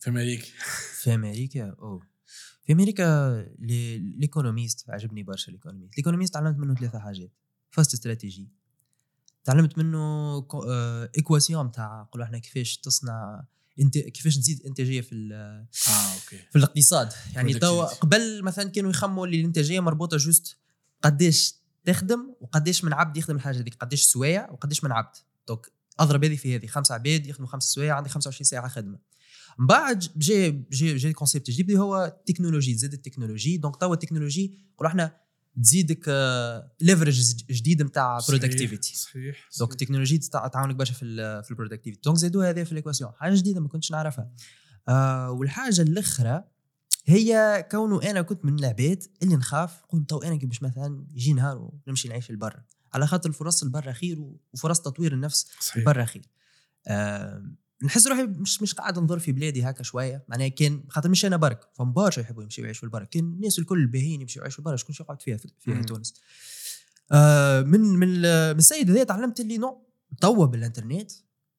[0.00, 0.46] في أمريكا.
[1.02, 2.17] في أمريكا؟ أوه.
[2.68, 3.02] في أمريكا
[3.58, 7.32] les- ال économiste عجبني برشا ال économiste ال économiste تعلمت منه ثلاثة حاجات.
[7.70, 8.48] فاست استراتيجي
[9.44, 10.36] تعلمت منه
[11.16, 13.44] équation تاع نقولوا إحنا كيفاش تصنع
[13.80, 16.38] انت كيفاش تزيد إنتاجية في ال- آه OK.
[16.50, 17.12] في الاقتصاد.
[17.34, 17.54] يعني.
[17.54, 20.56] توا قبل مثلا كانوا يخمموا اللي الإنتاجية مربوطة juste
[21.02, 21.54] قديش
[21.84, 25.16] تخدم وقديش من عبد يخدم الحاجة هذيك قديش سوايع وقديش من عبد.
[25.48, 28.98] donc أضرب هذه في هذه خمسة عباد يخدموا خمس سوايع عندي 25 ساعة خدمة.
[29.58, 33.56] من بعد جا جا جا concept جديد اللي هو التكنولوجي تزيد ال technologie.
[33.56, 35.16] donc توا التكنولوجي نقولوا إحنا
[35.62, 36.08] تزيدك
[36.80, 39.72] leverage جديد نتاع productivité صحيح donc.
[39.72, 43.60] التكنولوجي تعاونك برشا في في ال productivité donc زادوها هذه في ال équation حاجة جديدة
[43.60, 44.30] ما كنتش نعرفها.
[44.88, 46.44] آه والحاجة الأخرى
[47.06, 51.32] هي كونه أنا كنت من العباد اللي نخاف نقول تو أنا كي باش مثلا يجي
[51.32, 52.64] نهار ونمشي نعيش لبرا.
[52.94, 54.18] على خاطر الفرص البرا خير
[54.52, 55.84] وفرص تطوير النفس صحيح.
[55.84, 56.22] برا خير.
[56.86, 60.24] آه نحس روحي مش مش قاعد نضر في بلادي هكا شوية.
[60.28, 61.68] معناها كان خاطر مش أنا برك.
[61.74, 63.04] فهم برشا يحبوا يمشيوا يعيشوا لبرا.
[63.04, 64.76] كان الناس الكل الباهيين يمشيوا يعيشوا لبرا.
[64.76, 65.82] شكون يقعد فيها فيها مم.
[65.82, 66.14] تونس؟
[67.12, 68.24] آه من من من
[68.58, 69.86] السيد هذا تعلمت اللي non
[70.20, 71.12] توا بالإنترنت.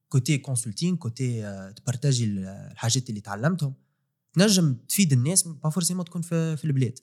[0.09, 3.73] côté consulting côté آه، تبارتاجي ال- الحاجات اللي تعلمتهم.
[4.33, 6.99] تنجم تفيد الناس pas forcément تكون في, في البلاد.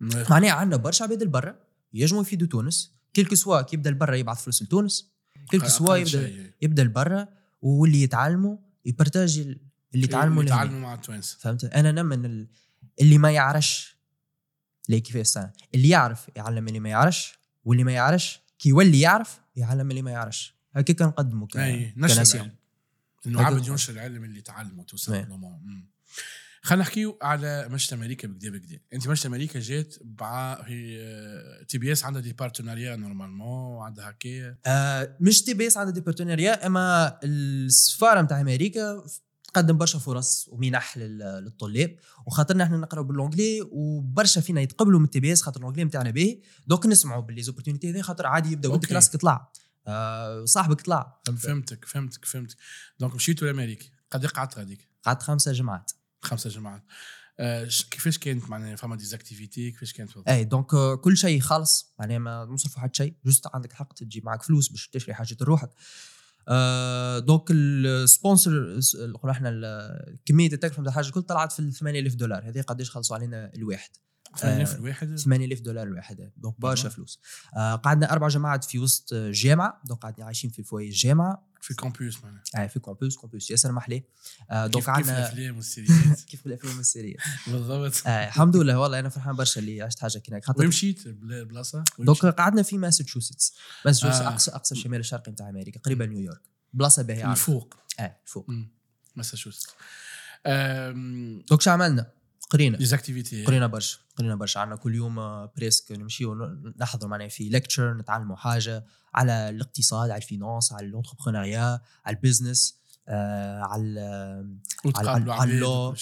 [0.00, 1.56] معناها عندنا برشا عباد البرا
[1.92, 2.99] ينجموا يفيدوا تونس.
[3.14, 5.10] quel que soit كي يبدا البرا يبعث فلوس لتونس
[5.50, 6.52] quel que soit يبدا.
[6.62, 7.28] يبدا البرا
[7.62, 9.60] واللي يتعلموا يبارتاجي ال-
[9.94, 10.54] اللي تعلموا لهنا.
[10.54, 12.48] يتعلموا مع التوانسه فهمت أنا نؤمن ال-
[13.00, 13.96] اللي ما يعرفش
[14.88, 19.40] ليه كيف استنى اللي يعرف يعلم اللي ما يعرفش واللي ما يعرفش كي يولي يعرف
[19.56, 22.42] يعلم اللي ما يعرفش هكا كنقدموا ك- أي نشر كناسيون
[23.26, 23.66] العلم إنه عبد.
[23.68, 24.96] ينشر العلم اللي تعلمه تو.
[24.96, 25.86] سامبلومون
[26.62, 31.92] خلينا نحكيو على مشت أمريكا بكدا بكدا أنت مشت أمريكا جات مع هي تي بي
[31.92, 36.66] إس عندها دي بارتنريا نورمالمون وعندها هكايا آه مش تي بي إس عندها دي بارتنريا
[36.66, 39.04] إما السفارة نتاع أمريكا
[39.44, 41.96] تقدم برشا فرص ومنح لل- للطلاب.
[42.26, 46.40] وخاطرنا إحنا نقراو ب l'anglais وبرشا فينا يتقبلوا من ال TBS خاطر l'anglais نتاعنا باهي.
[46.66, 48.94] donc نسمعوا ب les opportunités هذي خاطر عادي يبدأ ولدك OK.
[48.94, 49.52] راسك طلع
[49.86, 51.20] آه صاحبك طلع.
[51.26, 52.56] فهمت فهمتك فهمتك فهمتك.
[53.00, 53.86] donc مشيتوا لأمريكا.
[54.10, 55.92] قد إيه قعدت غاديك؟ قعدت خمسة جمعات.
[56.22, 56.82] خمسة جمعات.
[57.40, 61.40] آه كيفاش كانت معناها فما des activités كيفاش كانت بالضبط؟ اي donc آه، كل شيء
[61.40, 65.36] خالص معناها ما نصرفوا حتى شيء juste عندك الحق تجي معك فلوس باش تشري حاجة
[65.40, 65.70] لروحك.
[66.48, 69.50] آه donc ال sponsor نقولوا إحنا
[70.26, 72.48] كمية التكلفة نتاع الحاجة الكل طلعت في ال 8000 دولار.
[72.48, 73.90] هذه قداش خلصوا علينا الواحد.
[74.36, 76.94] 8000 الواحد؟ 8000 دولار الواحد donc برشا تمام.
[76.94, 77.20] فلوس.
[77.56, 81.49] آه قعدنا أربع جماعات في وسط جامعة donc قاعدين عايشين في ال foyer الجامعة.
[81.60, 84.02] في campus معناها آه في campus campus ياسر محلي
[84.50, 87.20] آه donc كيف كيف عندنا الأفلام والسيريات؟ كيف بالافلام والسيريات؟
[87.52, 88.06] بالضبط.
[88.06, 88.78] آه الحمد لله.
[88.78, 91.08] والله أنا فرحان برشا اللي عشت حاجة كي خاطر وين مشيت؟
[91.98, 93.54] donc؟ قعدنا في ماساتشوستس.
[93.86, 94.28] ماساتشوستس آه.
[94.28, 96.40] اقصى أقصى الشمال الشرقي نتاع أمريكا قريبة نيويورك
[96.72, 97.30] بلاصة باهية.
[97.32, 98.48] الفوق آه فوق.
[98.50, 98.70] مم.
[99.16, 99.66] ماساتشوستس.
[101.48, 102.10] donc شو عملنا؟
[102.50, 104.60] قرينا des activités قرينا برشا قرينا برشا.
[104.60, 108.84] عندنا كل يوم آه، presque نمشيو ن- نحضر معناها في lecture نتعلموا حاجة
[109.14, 114.58] على الاقتصاد على ال finance على ال entrepreneuriat على ال business آه على ال-
[114.96, 115.94] على على عباد اللو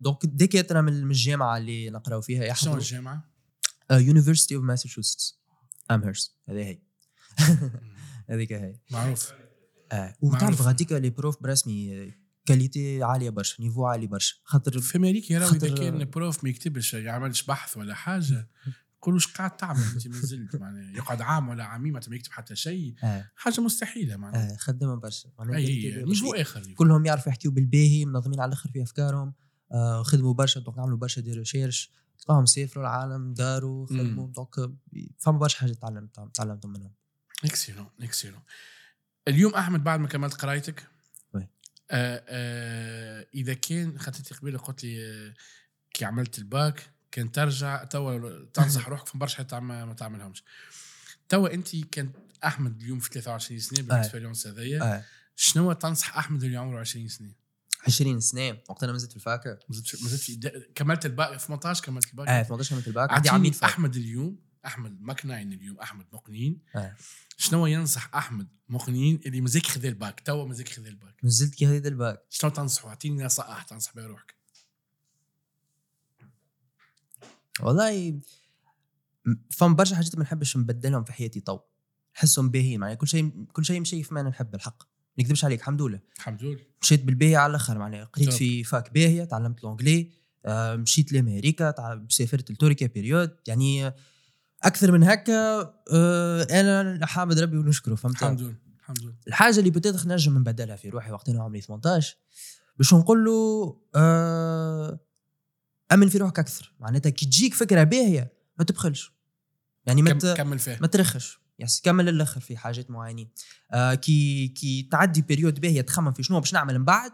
[0.00, 3.24] donc دكاتره من من الجامعة اللي نقراو فيها شنو يحضروا الجامعة؟
[3.90, 5.38] University of Massachusetts
[5.90, 6.78] Amherst هذه هي.
[8.30, 8.76] هذيك هي.
[8.90, 9.32] معروف.
[10.22, 10.62] وتعرف.
[10.62, 12.12] غاديك les profs برسمي
[12.46, 14.36] qualité عالية برشا niveau عالي برشا.
[14.44, 18.48] خاطر في أمريكا راهو إذا كان prof ما يكتبش يعملش بحث ولا حاجة
[18.98, 22.56] يقولوا اش قاعد تعمل؟ أنت ما زلت معناها يقعد عام ولا عامين ما يكتب حتى
[22.56, 22.94] شيء.
[23.04, 23.30] آه.
[23.36, 24.52] حاجة مستحيلة معناها.
[24.52, 25.28] آه خدمة برشا.
[25.38, 26.24] معناها أي برشا.
[26.24, 26.74] niveau اخر niveau.
[26.74, 29.34] كلهم يعرفوا يحكيوا بالباهي منظمين على الآخر في أفكارهم
[29.72, 34.74] آه خدموا برشا donc عملوا برشا des recherches تلقاهم سافروا العالم داروا خدموا donc آه،
[35.18, 36.92] فما برشا حاجات تعلمت تعلمتهم منهم.
[37.44, 38.40] excellent excellent
[39.28, 40.80] اليوم أحمد بعد ما كملت قرايتك.
[40.80, 40.93] آه آه
[43.34, 45.34] إذا كان خاطرتي قبيله قلت لي آه،
[45.92, 50.44] كي عملت الباك كان ترجع توا تنصح روحك في برشا حتى ما تعملهمش.
[51.28, 52.10] توا أنت كان
[52.44, 55.04] أحمد اليوم في 23 سنة بال expérience هذيا آه.
[55.36, 57.32] شنو تنصح أحمد اللي عمره 20 سنة؟
[57.86, 61.84] 20 سنة وقت أنا مازلت في الفاكر ما زلت ما زلت في كملت الباك 18
[61.84, 62.28] كملت الباك.
[62.28, 63.10] آه 18 عملت الباك.
[63.10, 66.96] عندي فاكر أحمد اليوم أحمد مقنعين اليوم أحمد مقنين آه.
[67.36, 71.24] شنو ينصح أحمد مقنين اللي مازال خذ الباك؟ توا مازال خذ الباك.
[71.24, 72.22] نزلت كي هذا الباك.
[72.30, 74.34] شنو تنصحوا أعطيني نصائح تنصح بها روحك.
[77.60, 78.20] والله
[79.26, 81.58] م- فما برشا حاجات ما نحبش نبدلهم في حياتي تو
[82.16, 84.82] نحسهم باهيين معناها كل شيء كل شيء مشي في ما نحب الحق.
[85.18, 86.00] ما نكذبش عليك الحمد لله.
[86.16, 86.60] الحمد لله.
[86.82, 88.32] مشيت بالباهي على الأخر معناها قريت.
[88.32, 90.10] في fac باهيه تعلمت l'anglais
[90.46, 91.74] آه، مشيت لأمريكا
[92.08, 93.92] سافرت لتركيا période يعني
[94.64, 95.60] أكثر من هكا
[95.92, 99.14] آه، أنا حامد ربي ونشكره فهمت؟ الحمد لله الحمد لله.
[99.28, 102.16] الحاجة اللي بديت نجم نبدلها في روحي وقتها عمري 18
[102.78, 103.32] باش نقول له
[103.94, 105.00] آه
[105.92, 106.74] أمن في روحك أكثر.
[106.80, 109.12] معناتها كي تجيك فكرة باهية ما تبخلش.
[109.86, 110.78] يعني ما كم ت- كمل فيها.
[110.80, 111.38] ما ترخش.
[111.58, 113.30] yes كمل للاخر في حاجات معينين.
[113.72, 117.12] آه كي كي تعدي période باهية تخمم في شنو باش نعمل من بعد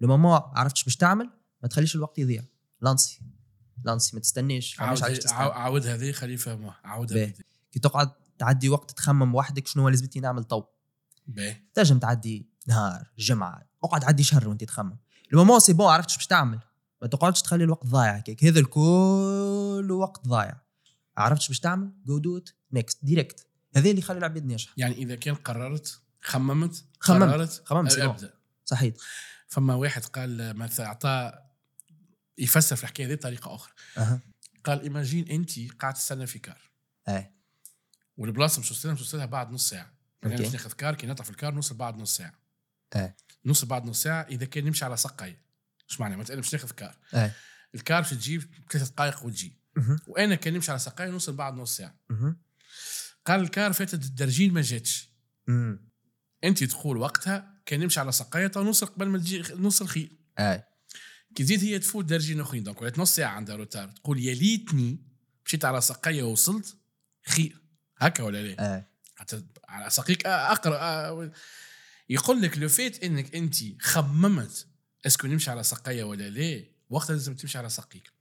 [0.00, 1.30] le moment عرفتش باش تعمل
[1.62, 2.44] ما تخليش الوقت يضيع.
[2.80, 3.20] lancer.
[3.84, 6.36] lancer ما تستناش عاود عاود- عاود هذه خليه
[7.12, 7.26] باهي.
[7.26, 7.34] هذه.
[7.72, 10.64] كي تقعد تعدي وقت تخمم وحدك شنو هو لازمتي نعمل تو
[11.74, 14.98] تنجم تعدي نهار جمعة اقعد عدي شهر وانت تخمم.
[15.32, 16.58] ال moment c'est bon عرفتش باش تعمل.
[17.02, 18.44] ما تقعدش تخلي الوقت ضايع هكاك.
[18.44, 20.60] هذا الكل وقت ضايع.
[21.16, 24.72] عرفتش باش تعمل؟ just do it next direct هذا اللي يخلي العباد ناجحة.
[24.76, 27.28] يعني إذا كان قررت خممت خممت.
[27.28, 27.98] قررت خممت،.
[27.98, 28.34] أبدأ.
[28.64, 28.94] صحيح.
[29.48, 31.32] فما واحد قال مثلا اعطى
[32.38, 33.72] يفسر في الحكاية هذه بطريقة أخرى.
[33.96, 34.20] أها.
[34.64, 36.60] قال imagine أنت قاعد تستنى في car.
[37.08, 37.32] أي.
[38.16, 39.92] والبلاصة مش توصلها مش توصلها بعد نص ساعة.
[40.22, 40.36] يعني.
[40.36, 42.34] باش ناخذ car كي نطلع في ال car نوصل بعد نص ساعة.
[42.96, 43.14] أي.
[43.44, 45.42] نوصل بعد نص ساعة إذا كان نمشي على سقاية.
[45.90, 46.98] إيش معنى مثلا باش ناخذ car.
[47.14, 47.30] أي.
[47.74, 49.58] ال car باش تجيب ثلاث دقائق وتجي.
[50.06, 51.98] وأنا كان نمشي على سقاية نوصل بعد نص ساعة.
[53.26, 55.10] قال ال car فاتت الدرجين ما جاتش.
[56.44, 60.64] أنت تقول وقتها كان نمشي على سقاية تو نوصل قبل ما تجي نوصل خير أي.
[61.38, 63.88] كي تزيد هي تفوت درجين اخرين donc ولات نص ساعة عندها retard.
[63.88, 64.98] تقول يا ليتني
[65.46, 66.76] مشيت على سقاية ووصلت
[67.26, 67.62] خير.
[67.98, 68.84] هكا ولا لا؟ اي
[69.16, 71.32] حتى على سقيك أقرأ
[72.08, 74.66] يقول لك le fait إنك أنت خممت
[75.06, 78.12] est-ce que نمشي على سقاية ولا لا وقتها لازم تمشي على سقيك.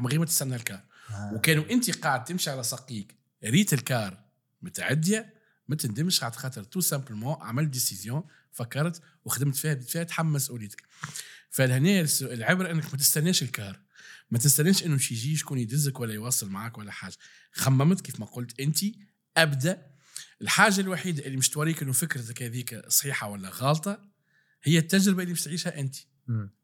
[0.00, 0.84] من غير ما تستنى ال car.
[1.10, 1.34] آه.
[1.34, 4.24] وكانوا أنت قاعد تمشي على سقيك ريت ال car
[4.62, 5.34] متعدية
[5.68, 10.82] ما تندمش على خاطر تو simplement عملت décision فكرت وخدمت فيها فيها تحمل مسؤوليتك.
[11.50, 13.80] فلهنا العبرة إنك ما تستناش ال car.
[14.30, 17.16] ما تستناش إنه شي يجي شكون يدزك ولا يوصل معك ولا حاجة.
[17.52, 18.78] خممت كيف ما قلت أنت
[19.36, 19.90] أبدأ.
[20.42, 24.10] الحاجة الوحيدة اللي مش توريك إنه فكرتك هذيك صحيحة ولا غلطة
[24.62, 25.96] هي التجربة اللي مش تعيشها أنت.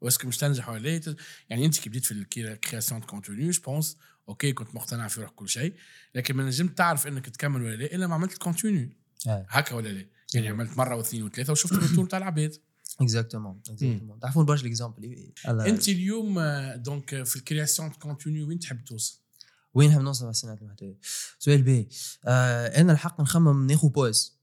[0.01, 1.15] و est-ce que مش تنجح ولا لا
[1.49, 3.97] يعني أنت كي بديت في ال création de contenu je pense
[4.29, 5.75] OK كنت مقتنع في روح كل شيء
[6.15, 8.97] لكن ما نجمت تعرف إنك تكمل ولا لا إلا ما عملت ال contenu.
[9.27, 10.05] اي هكا ولا لا.
[10.33, 12.55] يعني عملت مرة واثنين وثلاثة وشفت ال retour تاع العباد
[13.01, 17.95] exactement exactement تعرفون برشا ال exemple أنت اليوم آه، donc آه، في ال création de
[17.95, 19.19] contenu وين تحب توصل؟
[19.73, 20.95] وين نحب نوصل؟ مع السنوات المحتوى
[21.39, 21.87] سؤال باهي
[22.25, 24.37] آه أنا الحق نخمم ناخذ pause.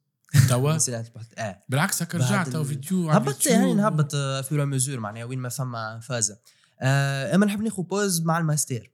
[0.48, 0.78] توا؟
[1.38, 1.64] آه.
[1.68, 3.54] بالعكس هكا رجعت تو فيديو على هبط اليوتيوب.
[3.54, 6.38] يعني نهبط آه، في mesure معناها وين ما فما فازه
[6.80, 8.90] آه أما نحب ناخذ pause مع الماستير.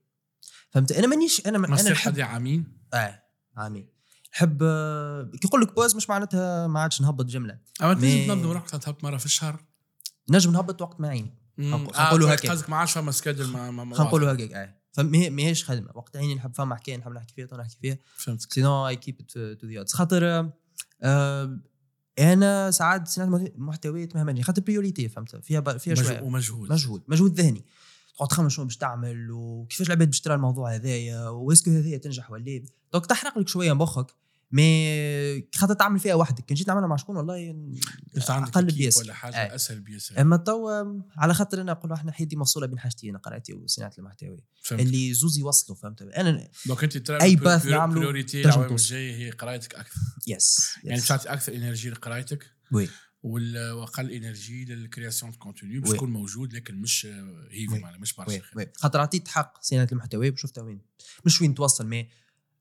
[0.71, 3.23] فهمت؟ أنا مانيش أنا أنا ماستر نحب عامين؟ آه
[3.57, 3.89] عامين.
[4.35, 7.59] نحب آه، كي يقول لك pause مش معناتها ما عادش نهبط جملة.
[7.83, 9.65] أما تنجم تنظم روحك تهبط مرة في الشهر؟
[10.31, 12.51] نجم نهبط وقت ما عيني نقولوا آه، هكا.
[12.51, 14.75] قصدك ما عادش فما خلينا نقولوا هكاك آه.
[14.93, 15.91] فماهيش خدمة.
[15.95, 17.99] وقت عيني نحب فما حكاية نحب نحكي فيها نحكي فيها.
[18.17, 18.53] فهمتك.
[18.53, 20.53] sinon إي كيب تو ذا خاطر آه،
[21.03, 21.59] آه،
[22.19, 26.21] أنا ساعات صناعه محتويات مهمة خاطر priorité فهمت؟ فيها فيها شوية.
[26.23, 27.03] ومجهود مجهود.
[27.09, 27.65] مجهود ذهني.
[28.17, 31.99] تقعد تخمم شنو باش تعمل وكيفاش العباد باش ترى الموضوع هذايا و est-ce que هذايا
[31.99, 32.63] تنجح ولا لا.
[32.93, 34.15] donc تحرق لك شوية مخك
[34.53, 36.45] mais خاطر تعمل فيها وحدك.
[36.45, 37.57] كان جيت نعملها مع شكون والله؟
[38.29, 39.03] أقل بياسر.
[39.03, 39.55] ولا حاجة؟ آه.
[39.55, 40.21] أسهل بياسر.
[40.21, 44.37] أما توا على خاطر أنا نقول إحنا حياتي موصوله بين حاجتين قراءتي وصناعة المحتوى.
[44.73, 46.97] اللي زوز يوصلوا فهمت؟ أنا دونك أنت
[47.33, 47.67] البر- باث
[48.69, 48.75] توصل.
[48.75, 50.01] الجاية هي قرايتك أكثر.
[50.27, 51.09] yes يعني yes.
[51.09, 52.89] تعطي أكثر energy لقرايتك؟ oui.
[53.23, 55.91] واقل energy لل création contenu باش.
[55.91, 57.07] تكون موجود لكن مش
[57.51, 57.79] heavy.
[57.79, 58.43] معناها مش برشا
[58.77, 60.81] خاطر عطيت حق صيانة المحتوى وشفتها وين.
[61.25, 62.09] مش وين توصل مي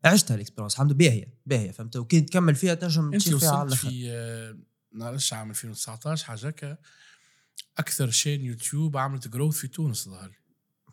[0.06, 0.74] عشتها الإكسبيرونس.
[0.74, 1.34] الحمد لله باهية.
[1.46, 3.90] باهية فهمت؟ وكي تكمل فيها تنجم تشيل فيها على الآخر.
[3.90, 4.58] في آه،
[4.94, 6.78] نعرفش عام 2019 حاجة هكا
[7.78, 10.39] أكثر شين يوتيوب عملت جروث في تونس ظهر.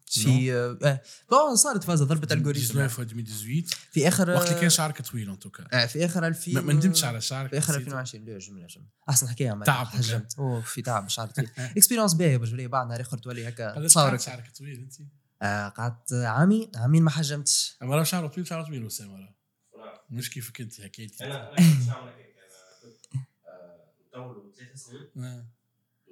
[0.07, 4.71] في آه بون صارت فازة ضربة الجوريزم 19 و 2018 في آخر وقت اللي كان
[4.71, 7.87] شعرك طويل ان توكا آه في آخر 2000 ما ندمتش على شعرك في آخر حسيت-
[7.89, 10.35] 2020 لا جمله جمله أحسن حكاية عملت تعب حجمت.
[10.39, 14.21] أوه في تعب شعر طويل expérience باهيه برجولية لي بعد نهار اخر تولي هكا قعدت
[14.21, 14.93] شعرك طويل انت
[15.43, 17.77] آه قعدت عامين عامين ما حجمتش.
[17.83, 19.35] أما راه شعره طويل شعره طويل وسام
[20.11, 22.23] مش كيفك انت حكيتي أنا أنا كنت نعمل أنا
[22.83, 23.07] كنت
[24.15, 25.47] آه، ثلاث سنين.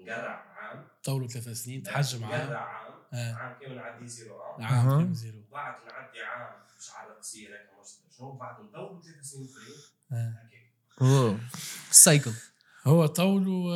[0.00, 0.84] نقرع عام.
[1.04, 2.93] طولوا ثلاث سنين تحجم عام.
[3.14, 3.34] عام آه.
[3.34, 4.88] عام كامل نعدي zéro عام عام.
[5.00, 9.74] كامل zéro وبعد نعدي عام شعر قصير هيك مش شنو بعد نطول ثلاث سنين vrai
[10.18, 10.48] آه.
[10.50, 10.72] هيك
[11.02, 11.40] اوه
[11.90, 12.32] سايكل
[12.84, 13.68] هو طول و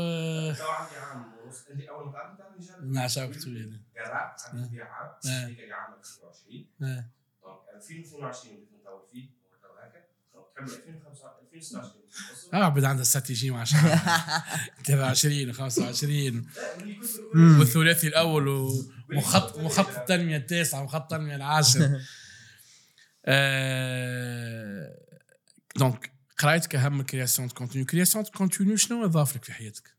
[0.55, 5.07] تو عندي عام ونص انت أول ما تعرف جاب مع شعرك طويل قرع عندي عام
[5.27, 5.47] آه.
[5.47, 7.05] اللي عام 2020 آه.
[7.43, 9.38] دونك 2022 بديت نطول فيه.
[10.59, 12.55] دونك تحب 2025 2016 كنت نوصل.
[12.55, 13.99] آه عبد عنده استراتيجي مع شعر
[14.85, 17.59] 23 و25 لا، واللي كنت نقول- مم.
[17.59, 18.85] والثلاثي الأول و-
[19.17, 22.01] وخط مخطط التنمية التاسع وخط التنمية العاشر.
[23.69, 24.99] آه،
[25.77, 29.95] donc قرايتك اهم من création de contenu création de contenu شنو اضاف لك في حياتك؟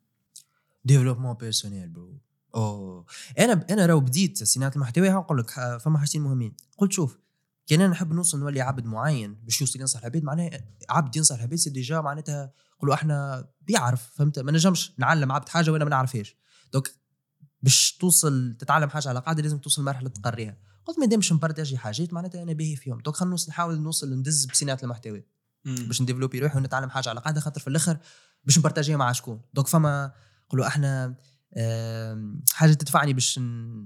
[0.86, 2.18] développement personnel برو
[2.56, 3.06] أوه.
[3.40, 6.54] أنا أنا راهو بديت صناعة المحتوى نقول لك ح- فما حاجتين مهمين.
[6.78, 7.18] قلت شوف
[7.70, 11.56] كان أنا نحب نوصل نولي عبد معين باش يوصل ينصح العباد معناها عبد ينصح العباد
[11.56, 16.38] c'est déjà معناتها نقولوا إحنا بيعرف فهمت؟ ما نجمش نعلم عبد حاجة وأنا ما نعرفهاش.
[16.74, 16.90] donc
[17.62, 20.58] باش توصل تتعلم حاجة على قاعدة لازم توصل مرحله تقريها.
[20.86, 22.98] قلت ما دامش نـ partager حاجات معناتها أنا باهي فيهم.
[22.98, 25.26] donc خلينا نوصل نحاول نوصل ندز بصناعه المحتوى.
[25.66, 27.98] باش نـ développer روحي ونتعلم حاجة على قاعدة خاطر في الآخر
[28.44, 30.12] باش نـ partager ها مع شكون؟ donc فما
[30.48, 31.16] نقولوا إحنا
[32.54, 33.40] حاجة تدفعني باش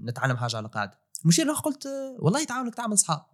[0.03, 0.99] نتعلم حاجة على قاعدة.
[1.23, 1.87] المشير الآخر قلت
[2.19, 3.32] والله تعاونك تعمل صحاب.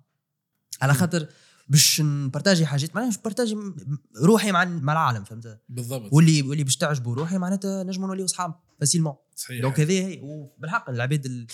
[0.81, 1.27] على خاطر
[1.69, 3.55] باش نـ partager حاجات معناها باش نـ partager
[4.23, 6.13] روحي مع مع العالم فهمت؟ بالضبط.
[6.13, 9.13] واللي واللي باش تعجبوا روحي معناتها نجموا نوليو صحاب facilement.
[9.35, 9.61] صحيح.
[9.61, 11.47] donc هذه هي وبالحق العباد ال-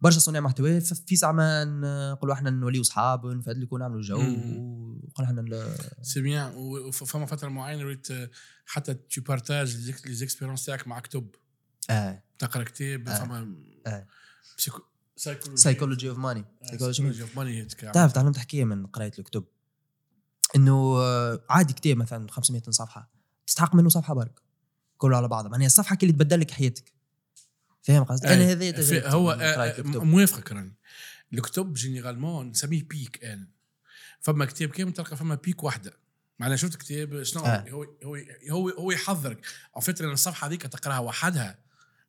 [0.00, 1.64] برشا صناع محتوى في ساعه ما
[2.12, 4.34] نقولوا إحنا نوليو صحاب ونفدلكوا ونعملوا جو مم.
[4.34, 8.30] ونقول إحنا c'est bien وفما فترة معينه ريت آه،
[8.66, 11.28] حتى تو partage les expériences تاعك مع كتب.
[11.90, 12.22] آه.
[12.38, 13.18] تقرا كتاب آه.
[13.18, 13.54] فما
[13.86, 14.06] آه.
[14.58, 14.82] psycho
[15.54, 19.44] psychology of money psychology of money تعرف تعلمت حكايه من قراية الكتب.
[20.56, 23.10] إنه آه، عادي كتاب مثلا 500 صفحة.
[23.46, 24.40] تستحق منه صفحة برك.
[24.96, 25.48] كله على بعضه.
[25.48, 26.92] معناها الصفحة كي اللي تبدل لك حياتك.
[27.82, 28.52] فاهم قصدي؟ أنا.
[28.52, 30.74] هذا هو من قراية آه، موافقك راني
[31.32, 33.48] الكتب généralement نسميه pic أنا
[34.20, 35.92] فما كتاب كامل تلقى فما pic واحدة؟
[36.38, 37.70] معناها شفت كتاب شنو آه.
[37.70, 38.16] هو هو
[38.50, 41.58] هو هو يحضرك أو فكره ان الصفحة هذيك تقراها وحدها.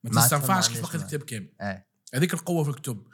[0.04, 1.50] ما تستنفعش كيف قريت كتاب كامل.
[1.62, 1.86] آه.
[2.14, 3.08] هذيك القوة في الكتب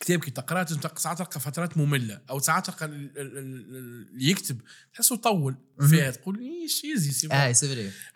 [0.00, 4.08] كتاب كي تقراه تنجم تلقى ساعات تلقى فترات مملة أو ساعات تلقى ال- ال- ال-
[4.12, 4.60] اللي يكتب
[4.94, 5.16] تحسه
[5.78, 5.88] مهم.
[5.88, 7.36] فيها تقول إيش يزي سي بون.
[7.36, 7.66] آه سي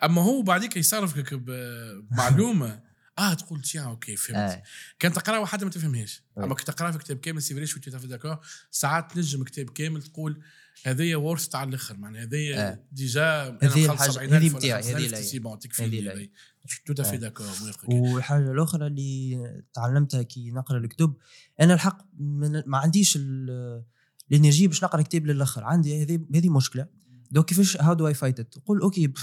[0.03, 2.79] أما هو بعديك يصرفك بمعلومة
[3.19, 4.63] آه تقول تيا أوكي فهمت آه
[4.99, 6.43] كان تقرا واحد ما تفهمهاش أي.
[6.43, 8.37] أما كي تقرا في كتاب كامل سي فري تفهم داكور
[8.71, 10.41] ساعات تنجم كتاب كامل تقول
[10.85, 12.79] هذايا ورث تاع الآخر معناها هذايا آه.
[12.91, 15.21] ديجا أنا هذه مخلص 70,000 هذه ولا بتاعي، 50,000 هذه.
[15.21, 16.31] سي بون تكفيني.
[16.85, 17.19] تو تافي آه.
[17.19, 17.47] داكور
[17.87, 19.37] والحاجة الأخرى اللي
[19.73, 21.13] تعلمتها كي نقرأ الكتب
[21.61, 23.83] أنا الحق من ما عنديش ال-
[24.31, 26.87] ال energy باش نقرأ كتاب للآخر عندي هذه هذه مشكلة
[27.31, 29.13] donc كيفاش how do I fight it نقول okay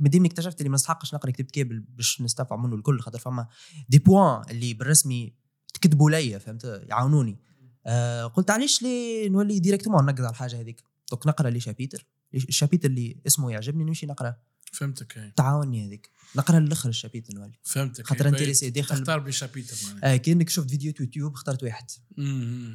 [0.00, 3.46] مادام اكتشفت اللي ما نستحقش نقرأ كتاب كامل باش نستنفع منه الكل خاطر فما
[3.88, 5.34] des points اللي بالرسمي
[5.74, 7.38] تكتبوا لي فهمت؟ يعاونوني.
[7.86, 12.40] آه قلت علاش لي نولي directement نقز على الحاجة هذيك؟ donc نقرأ les chapitres ال
[12.40, 14.36] chapitre اللي اسمه يعجبني نمشي نقرأ.
[14.72, 15.32] فهمتك.
[15.36, 16.10] تعاوني هذيك.
[16.36, 17.58] نقرأ للأخر ال chapitre نولي.
[17.62, 18.28] فهمتك خاطر.
[18.28, 20.14] intéressé داخل تختار ب chapitre معناها.
[20.14, 21.90] آه كأنك شفت فيديو يوتيوب اخترت واحد.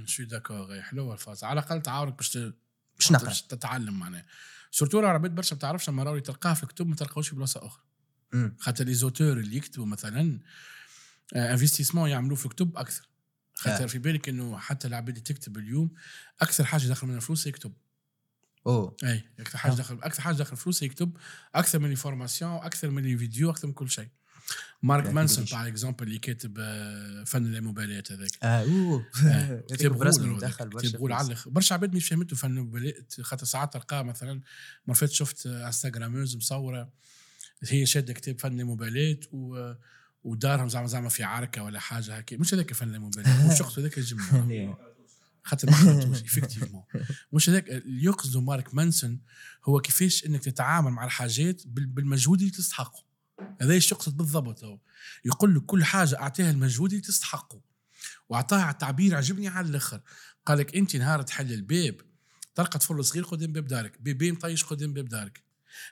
[0.05, 2.37] شو d'accord حلوة الفازة على الأقل تعاونك باش
[2.97, 3.27] باش نقرأ.
[3.27, 4.25] باش تتعلم معناها.
[4.75, 7.65] surtout راه عباد برشا ما بتعرفش اما راهو تلقاها في الكتب ما تلقاوش في بلاصة
[7.65, 7.83] أخرى.
[8.59, 10.39] خاطر les auteurs اللي يكتبوا مثلا
[11.35, 13.09] investissement يعملوه في الكتب أكثر
[13.53, 13.87] خاطر آه.
[13.87, 15.93] في بالك إنه حتى العباد اللي تكتب اليوم
[16.41, 17.73] أكثر حاجة داخل من الفلوس يكتب
[18.67, 19.75] أوه أي أكثر حاجة آه.
[19.75, 21.17] داخل أكثر حاجة داخل الفلوس هي يكتب
[21.55, 24.09] أكثر من ال formation أكثر من الفيديو أكثر من كل شيء
[24.83, 25.45] مارك مانسون.
[25.45, 28.29] par exemple اللي كاتب آه، فن اللامباليات هذاك.
[28.43, 29.05] آه أوه.
[29.25, 30.01] آه، كتاب غول
[30.87, 31.11] كتاب.
[31.13, 34.41] على الآخر برشا عباد مش فهمته فن المباليات خاطر ساعات تلقاه مثلا
[34.87, 36.89] مرات شفت آه، instagrameuse مصورة
[37.67, 39.73] هي شادة كتاب فن المباليات و
[40.23, 43.97] ودارهم زعما زعما في عركة ولا حاجة هكا مش هذاك فن المبالاه مش يقصد هذاك
[43.97, 44.77] الجمله ليه؟
[45.43, 46.83] خاطر ما قرأتوش effectivement
[47.33, 49.21] مش هذاك اللي يقصده مارك مانسون
[49.65, 53.04] هو كيفاش إنك تتعامل مع الحاجات بال- بالمجهود اللي تستحقه.
[53.61, 54.79] هذا إيش يقصد بالضبط هو.
[55.25, 57.61] يقول لك كل حاجة أعطيها المجهود اللي تستحقه
[58.29, 60.01] وأعطاها تعبير عجبني على الآخر.
[60.45, 62.01] قال لك أنت نهار تحل الباب
[62.55, 65.43] تلقى طفل صغير قدام باب دارك بيبي مطيش قدام باب دارك.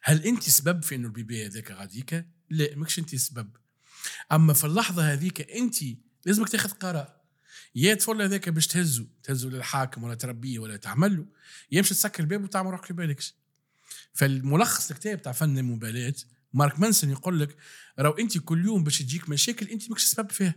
[0.03, 3.49] هل أنت سبب في إنه البيبي هذاك غاديك؟ لا ماكش أنت سبب.
[4.31, 5.75] أما في اللحظة هذيك أنت
[6.25, 7.23] لازمك تاخذ قرار.
[7.75, 11.25] يا طفل هذاك باش تهزه تهزه للحاكم ولا تربيه ولا تعمل له
[11.71, 13.35] يا تسكر الباب وتعمل روحك في بالكش
[14.13, 16.13] فالملخص الكتاب تاع فن المبالاة
[16.53, 17.57] مارك مانسون يقول لك
[17.99, 20.55] راهو انت كل يوم باش تجيك مشاكل انت ماكش سبب فيها.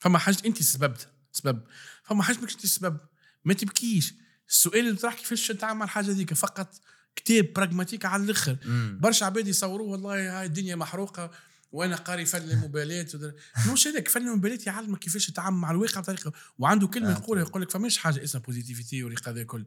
[0.00, 1.62] فما حاجة انت سببت سبب.
[2.04, 2.96] فما حاجة ماكش انت سبب.
[3.44, 4.14] ما تبكيش.
[4.48, 6.80] السؤال اللي طرح كيفاش تتعامل مع الحاجة هذيك؟ فقط
[7.16, 8.56] كتاب pragmatique على الآخر.
[9.00, 11.30] برشا عباد يصوروه والله هاي الدنيا محروقة
[11.72, 13.06] وأنا قاري فن المبالاه
[13.72, 16.32] مش هذاك فن المبالاه يعلمك كيفاش تتعامل مع الواقع بطريقة.
[16.58, 17.12] وعنده كلمة.
[17.12, 19.64] يقولها يقول لك فماش حاجة اسمها positivité هذا كل.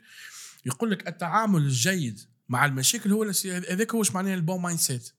[0.66, 5.12] يقول لك التعامل الجيد مع المشاكل هو هذاك هو معناه ال bon mindset.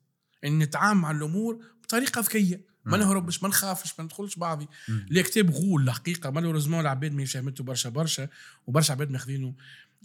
[0.44, 2.76] إن نتعامل مع الأمور بطريقة ذكية.
[2.84, 3.02] ما مم.
[3.02, 4.68] نهربش ما نخافش ما ندخلش بعضي.
[4.88, 5.06] مم.
[5.08, 8.28] اللي كتاب غول الحقيقة malheureusement العباد ما فهمته برشا برشا
[8.66, 9.54] وبرشا عباد ماخذينه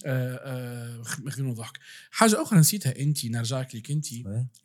[0.05, 1.79] آه، آه، ماخذينه ضحك.
[2.11, 4.05] حاجة أخرى نسيتها أنت نرجع لك أنت.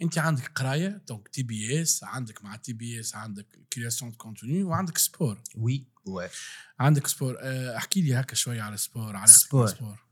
[0.03, 5.85] أنت عندك قراية donc TBS عندك مع TBS عندك création de contenu وعندك sport oui.
[6.05, 6.29] oui.
[6.81, 9.67] عندك sport آه، احكي لي هكا شوية على سبور على سبور.
[9.67, 10.06] سبور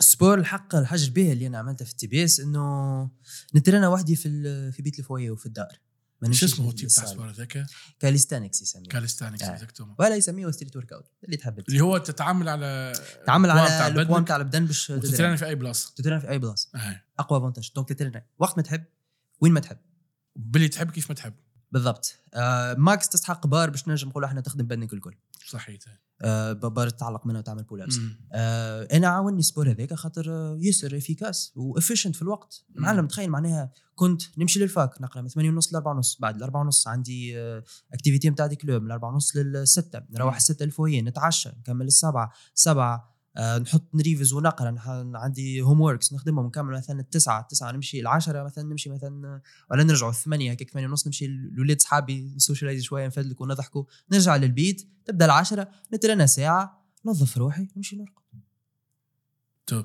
[0.00, 3.10] السبور الحق الحاجة الباهيه اللي أنا عملتها في ال TBS إنه
[3.54, 5.80] نترينى وحدي في في بيت ال foyer وفي الدار.
[6.22, 7.04] ما شو اسمه ال type تاع.
[7.04, 7.66] ال sport هذاك
[8.00, 8.88] calisthenics يسميه.
[8.88, 9.54] calisthenics آه.
[9.54, 11.58] exactement ولا يسميه street workout اللي تحب.
[11.58, 15.92] اللي هو تتعامل على القوام على بدنك تاع البدن باش تترين في أي بلاصة.
[15.96, 16.68] تترين في أي بلاصة.
[16.74, 17.02] آه.
[17.18, 18.84] أقوى avantage donc تترين وقت ما تحب
[19.40, 19.78] وين ما تحب.
[20.36, 21.34] باللي تحب كيف ما تحب.
[21.76, 25.14] بالضبط آه ماكس تسحق barre باش نجم نقولوا إحنا تخدم بدنك الكل
[25.48, 25.84] صحيت
[26.22, 27.98] آه barre تعلق منها وتعمل en pull ups.
[28.32, 32.64] آه أنا عاوني ال sport هذاك خاطر آه، يسر efficace و efficient في الوقت.
[32.74, 36.36] معلم تخيل معناها كنت نمشي لل fac نقرأ من 8 ونص ل 4 ونص بعد
[36.36, 37.38] ال 4 ونص عندي
[37.92, 40.36] activité نتاع des clubs من 4 ونص لل 6 نروح مم.
[40.36, 44.74] الستة ال foyer نتعشى نكمل السبعة سبعة آه نحط نريفيز ونقرأ
[45.14, 50.52] عندي homeworks نخدمهم نكمل مثلا التسعة التسعة نمشي العشرة مثلا نمشي مثلا ولا نرجعوا الثمانية
[50.52, 55.68] هكاك ثمانية ونص نمشي لولاد صحابي ن socialize شوية نفدلك ونضحكوا نرجع للبيت تبدأ العشرة
[55.92, 58.22] نترنى ساعة نظف روحي نمشي نرقد.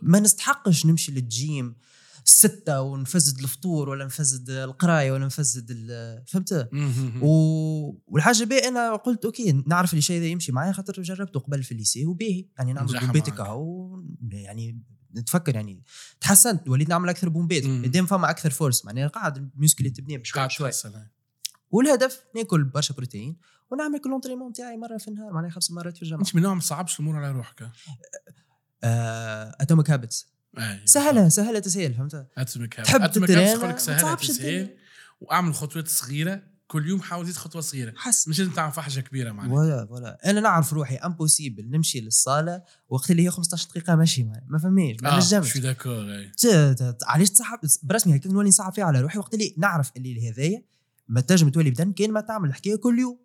[0.02, 1.76] ما نستحقش نمشي للجيم.
[2.24, 5.72] ستة ونفزد الفطور ولا نفزد القراية ولا نفزد
[6.28, 6.70] فهمت.
[7.22, 11.72] والحاجة لي أنا قلت okay نعرف اللي الشيء ذا يمشي معايا خاطر جربته قبل في
[11.72, 13.40] ال lycée وباهي يعني نعمل معاك.
[13.40, 14.84] اهو يعني
[15.16, 15.84] نتفكر يعني
[16.22, 17.66] تحسنت وليت نعمل أكثر pompet.
[17.66, 21.08] قدام فما أكثر force معناها قاعد ال muscle تبنيه بشوي هاي.
[21.72, 23.38] والهدف ناكل برشا protéines
[23.72, 26.54] ونعمل كل l'entraînement تاعي مرة في النهار معناها خمس مرات في الجمعة أنت من نوع
[26.54, 27.72] ما تصعبش الأمور على روحك
[28.84, 34.78] آه Atomic Habits أي سهلة سهلة تسهيل فهمت؟ Atomic تحب لك سهلة تسهيل.
[35.22, 36.52] وأعمل خطوات صغيرة.
[36.68, 37.94] كل يوم حاول تزيد خطوة صغيرة.
[37.98, 40.30] حس مش لازم تعمل فحشة كبيرة معناها ولا ولا.
[40.30, 40.96] أنا نعرف روحي.
[40.96, 42.64] impossible نمشي للصالة.
[42.90, 45.54] وقت اللي هي 15 دقيقة ماشي ما, ما فهميش ما آه نجمش.
[45.54, 46.06] شو d'accord
[47.04, 49.20] علاش تصعب برسمي هكا نولي نصعب فيها على روحي.
[49.20, 50.64] وقت اللي نعرف اللي هذايا
[51.08, 53.20] ما تنجم تولي بدن كان ما تعمل الحكاية كل يوم.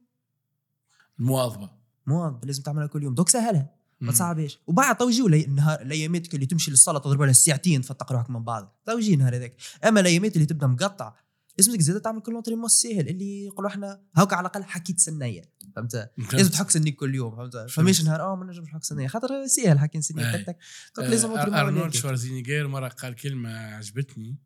[1.18, 1.70] المواظبه
[2.06, 3.14] مو لازم تعملها كل يوم.
[3.14, 3.70] donc سهلها.
[4.00, 4.12] ما.
[4.12, 4.58] تصعبش.
[4.66, 8.44] وبعد تو يجيو لي- النهار الايامات اللي تمشي للصالة تضرب لها ساعتين تفتق روحك من
[8.44, 8.80] بعض.
[8.86, 9.56] تو يجي النهار هذاك.
[9.88, 11.14] أما الايامات اللي تبدا مقطع
[11.58, 15.42] لازمك زاد تعمل كل entraînement ساهل اللي يقولوا إحنا هاكا على الأقل حكيت سنيك
[15.76, 19.08] فهمت؟ لازم تحك سنيك كل يوم فهمت؟ فماش نهار آه ما نجمش نحك سنية.
[19.08, 20.44] خاطر ساهل حكي سنية أي.
[20.44, 20.58] تك
[20.94, 21.02] تك.
[21.02, 21.94] لازم آه، أرنولد هذاك.
[21.94, 24.36] شوارزينيغر مرة قال كلمة عجبتني.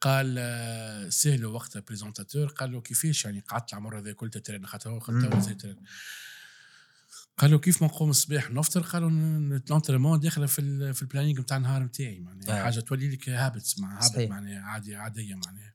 [0.00, 4.90] قال آه، سهلوا وقتها présentateur قال له كيفاش يعني قعدت العمر هذا كل تترين خاطر
[4.90, 5.28] هو خاطر
[7.42, 7.50] هو مم.
[7.50, 11.02] زي ترين قال له كيف ما نقوم الصباح نفطر قالوا ال entraînement داخله في في
[11.02, 12.64] ال planning نتاع النهار نتاعي معناها آه.
[12.64, 14.18] حاجة تولي لك habits مع habit.
[14.30, 15.74] معناها عادي عادية معناها.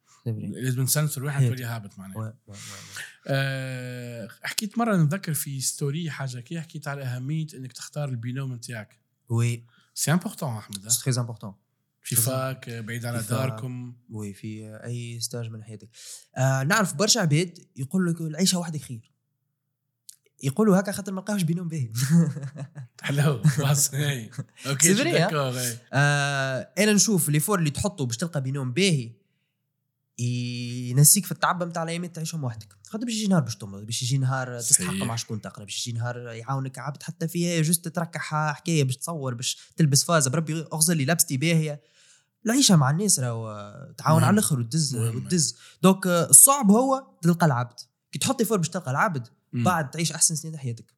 [0.61, 1.47] لازم نسنسر هيك.
[1.49, 2.37] تولي habit معناها.
[3.27, 8.53] آه، حكيت مرة نتذكر في story حاجة كي حكيت على أهمية إنك تختار ال binôme
[8.53, 8.99] نتاعك
[9.29, 11.55] oui c'est important أحمد c'est très important
[12.01, 12.15] في.
[12.15, 13.23] fac بعيد على.
[13.29, 15.89] داركم oui في أي stage من حياتك
[16.37, 19.12] آه نعرف برشا عباد يقول لك العيشة وحدك خير
[20.43, 21.89] يقولوا هكا خاطر ما لقاوش binôme باهي
[23.01, 23.41] حلو
[24.67, 24.87] okay
[25.61, 25.77] si.
[25.93, 29.11] آه أنا نشوف l'effort اللي تحطه باش تلقى binôme باهي
[30.19, 34.17] ينسيك في التعب نتاع الايامات تعيشهم وحدك خاطر باش يجي نهار باش تمرض باش يجي
[34.17, 34.93] نهار تستحق.
[34.93, 39.33] مع شكون تقرا باش يجي نهار يعاونك عبد حتى فيها juste تركح حكاية باش تصور
[39.33, 41.81] باش تلبس فازة بربي اغزر لي لابستي باهية
[42.45, 44.23] العيشة مع الناس راهو تعاون.
[44.23, 44.95] على الآخر وتدز.
[44.95, 47.79] وتدز donc آه، الصعب هو تلقى العبد
[48.11, 49.27] كي تحط effort باش تلقى العبد.
[49.53, 50.93] بعد تعيش أحسن سنين حياتك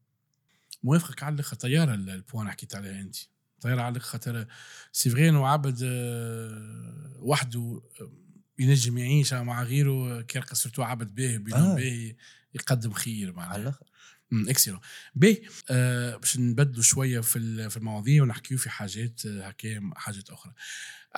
[0.83, 1.55] موافقك على الأخر.
[1.55, 3.15] طيارة ال- البوان حكيت عليها أنت.
[3.61, 4.47] طيارة على خاطر
[4.91, 8.11] سي فغي انه عبد آه، وحده آه،
[8.59, 11.75] ينجم يعيش مع غيره كي يلقى سورتو عبد باهي بينهم آه.
[11.75, 12.15] باهي
[12.53, 13.85] يقدم خير على معناها الآخر
[14.33, 14.79] اكسلون
[15.15, 20.53] بي آه باش نبدلوا شوية في في المواضيع ونحكيو في حاجات آه، هكا حاجات أخرى.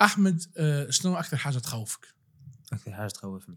[0.00, 2.14] أحمد آه شنو أكثر حاجة تخوفك؟
[2.72, 3.56] أكثر حاجة تخوفني؟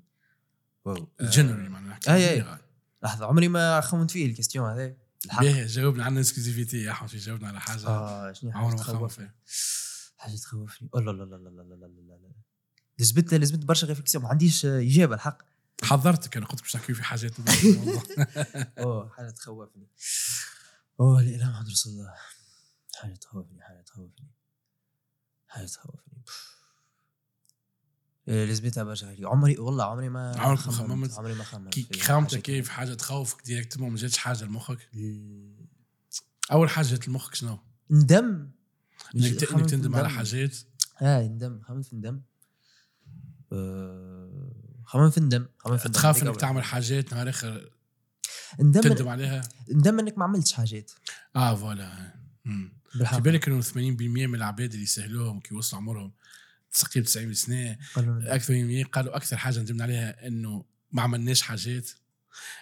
[0.86, 2.36] واو الجنرال معناها نحكي أي- أي.
[2.40, 2.60] باللغة.
[3.04, 4.96] لحظة عمري ما خممت فيه ال question هذا
[5.26, 5.42] الحق.
[5.42, 7.88] باهي جاوبنا عن exclusivité يا احمد جاوبنا على حاجة.
[7.88, 9.32] آه شنو حاجة تخوفني؟
[10.18, 10.90] حاجة تخوفني.
[10.96, 12.32] لا لا لا لا لا لا لا لا لا
[13.00, 15.42] لزبت لزبت برشا réflexion ما عنديش إجابة الحق.
[15.84, 17.32] حضرتك أنا كنت باش نحكيو في حاجات.
[18.80, 19.88] أوه حاجة تخوفني.
[21.00, 22.14] أوه لا إله إلا محمد رسول الله.
[22.96, 24.32] حاجة تخوفني حاجة تخوفني
[25.48, 26.24] حاجة تخوفني.
[28.28, 32.32] إيه، لزبتها برشا عمري والله عمري ما عمرك ما خممت؟ عمري ما خممت كي خممت
[32.32, 32.40] كده.
[32.42, 34.90] كيف؟ حاجة تخوفك directement ما جاتش حاجة لمخك؟
[36.52, 37.60] أول حاجة جات لمخك شنو؟
[37.92, 38.50] ندم
[39.16, 40.10] إنك خممت تندم على.
[40.10, 40.58] حاجات؟
[41.02, 42.22] آه ندم خمم في ندم
[43.54, 44.52] آه،
[44.86, 45.20] خمم في
[45.58, 46.64] خمم في ندم تخاف إنك تعمل.
[46.64, 47.70] حاجات نهار اخر
[48.60, 50.92] ندم تندم عليها؟ ندم إنك ما عملتش حاجات.
[51.36, 52.14] آه voilà.
[53.06, 56.12] في بالك إنه 80% من العباد اللي سألوهم كي وصلوا عمرهم
[56.72, 61.90] تقريبا 90 سنة أكثر من قالوا أكثر حاجة ندمنا عليها إنه ما عملناش حاجات.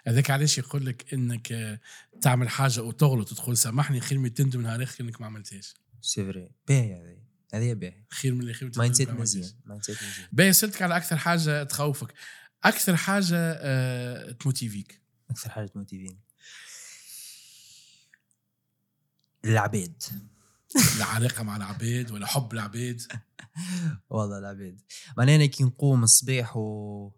[0.08, 1.80] هذاك علاش يقول لك إنك
[2.22, 5.74] تعمل حاجة وتغلط وتقول سامحني خير من تندم نهار اخر إنك ما عملتهاش.
[6.02, 7.18] c'est vrai باهي هذه.
[7.54, 8.04] هذه باهي.
[8.10, 9.10] خير من اللي خير mindset.
[9.10, 12.14] مزيان mindset مزيان باهي سألتك على أكثر حاجة تخوفك.
[12.64, 15.02] أكثر حاجة آه تموتيفيك.
[15.30, 16.20] أكثر حاجة تموتيفيني.
[20.76, 23.02] العبيد العلاقه مع العباد ولا حب العباد
[24.10, 24.82] والله العبيد.
[25.18, 27.12] معناها كي نقوم الصباح و...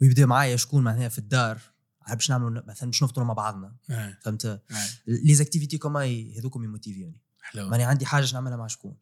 [0.00, 1.60] ويبدأ معايا شكون معناها في الدار.
[2.08, 3.76] باش نعملوا مثلا باش نفطروا مع بعضنا.
[3.90, 4.18] آه.
[4.22, 4.62] فهمت؟ آه.
[5.06, 6.04] les activités comme
[6.38, 7.20] هذوكم يموتيفيوني.
[7.40, 7.68] حلو.
[7.68, 8.96] ماني عندي حاجة نعملها مع شكون؟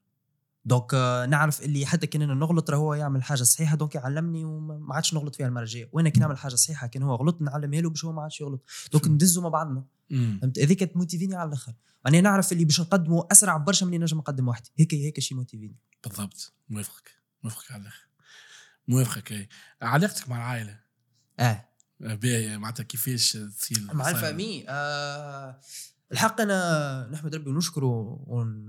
[0.66, 4.45] donc آه، نعرف اللي حتى كان أنا نغلط راه هو يعمل حاجة صحيحة donc يعلمني
[4.45, 7.43] وما ما عادش نغلط فيها المره الجايه وأنا كي نعمل حاجة صحيحة؟ كان هو غلط
[7.43, 8.64] نعلمها له باش هو ما عادش يغلط.
[8.93, 9.09] donc.
[9.09, 9.85] ندزوا مع بعضنا.
[10.11, 11.73] فهمت؟ هذيك تموتيفيني على الآخر.
[12.05, 15.35] ماني نعرف اللي باش نقدمه أسرع برشا من اللي نجم نقدم وحدي هيك هيك شي
[15.35, 16.53] موتيفيني بالضبط.
[16.69, 17.11] موافقك.
[17.43, 18.07] موافقك على الآخر.
[18.89, 19.49] موافقك أي.
[19.83, 20.81] علاقتك مع العائلة؟
[21.41, 21.69] آه.
[22.03, 22.57] آه، باهية.
[22.57, 25.61] معناتها كيفاش تصير؟ مع؟ ال famille آه
[26.13, 28.67] الحق أنا نحمد ربي ونشكره ون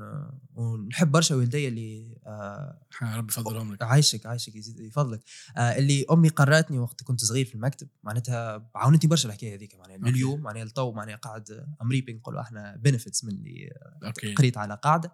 [0.55, 5.19] ونحب برشا والدي اللي آه ربي يفضلهم لك عايشك عايشك يزيد يفضلك.
[5.57, 9.97] آه اللي أمي قرأتني وقت كنت صغير في المكتب معناتها عاونتني برشا الحكاية هذيك معناها.
[9.97, 13.69] لليوم معناها للتو معناها قاعد امريبي نقولوا إحنا benefits من اللي
[14.37, 15.13] قريت على قاعدة.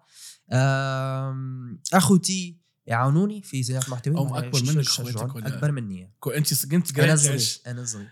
[0.52, 6.10] آم، أخوتي يعاونوني في صناعه المحتوى هم يش- منك ولا؟ أكبر مني.
[6.20, 8.08] كو أنت كنت أنا صغير؟ أنا صغير.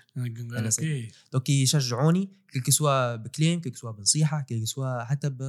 [0.70, 1.12] صغير.
[1.32, 2.30] donc يشجعوني
[2.66, 5.42] كل سوا بكلام كل سوا بنصيحة كل سوا حتى ب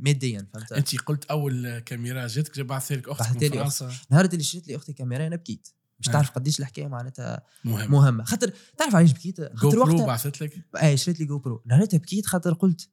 [0.00, 3.92] ماديا فهمت؟ أنت قلت أول كاميرا جاتك جا بعث لك أختك بعثت من لي فرنسا.
[4.10, 5.68] نهار اللي شريت لي أختي كاميرا أنا بكيت.
[6.08, 6.12] آه.
[6.12, 8.24] تعرف قديش الحكاية معناتها مهم مهمة.
[8.24, 11.98] خاطر تعرف علاش بكيت؟ جو خاطر برو وقتها بعثت لك؟ اي شريت لي GoPro نهارتها
[11.98, 12.88] بكيت خاطر قلت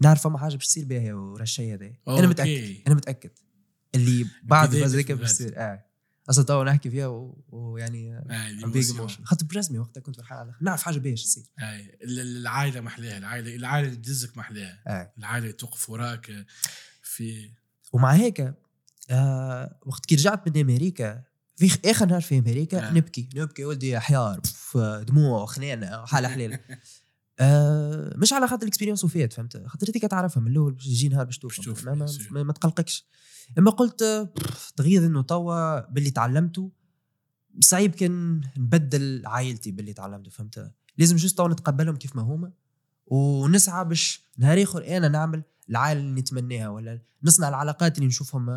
[0.00, 1.92] نعرف فما حاجة باش تصير بها ورا الشيء هذا.
[2.08, 2.76] أنا متأكد.
[2.86, 3.30] أنا متأكد.
[3.94, 5.84] اللي بعد بداية هذاك الفيلم باش تصير آه.
[6.30, 7.06] أصلا تو نحكي فيها
[7.48, 8.20] ويعني
[8.66, 8.90] big.
[8.90, 10.54] emotion خاطر برسمي وقتها كنت فرحان على.
[10.60, 11.44] نعرف حاجة باش تصير.
[11.62, 16.46] ال- العائلة محلاها العائله العائلة اللي تدزك محلاها آه العائلة اللي توقف وراك
[17.02, 17.50] في
[17.92, 18.54] ومع هيك
[19.10, 21.22] آه وقت كي رجعت من أمريكا
[21.56, 22.92] في آخر نهار في أمريكا آه.
[22.92, 23.28] نبكي.
[23.34, 24.40] نبكي ولدي حيار
[25.02, 26.58] دموع وخنانه وحاله حليلة.
[27.40, 31.08] آه مش على خاطر ال experience وفات فهمت؟ خاطر هذيك تعرفها من الأول باش يجي
[31.08, 32.06] نهار باش توفى، ما, ما.
[32.30, 33.06] ما, ما تقلقكش.
[33.58, 34.30] اما قلت
[34.76, 36.70] تغيظ إنه توا باللي تعلمته
[37.60, 42.52] صعيب كان نبدل عائلتي باللي تعلمته فهمت؟ لازم juste توا نتقبلهم كيف ما هما
[43.06, 48.50] ونسعى باش نهار آخر أنا نعمل العائلة اللي نتمناها ولا نصنع العلاقات اللي نشوفهم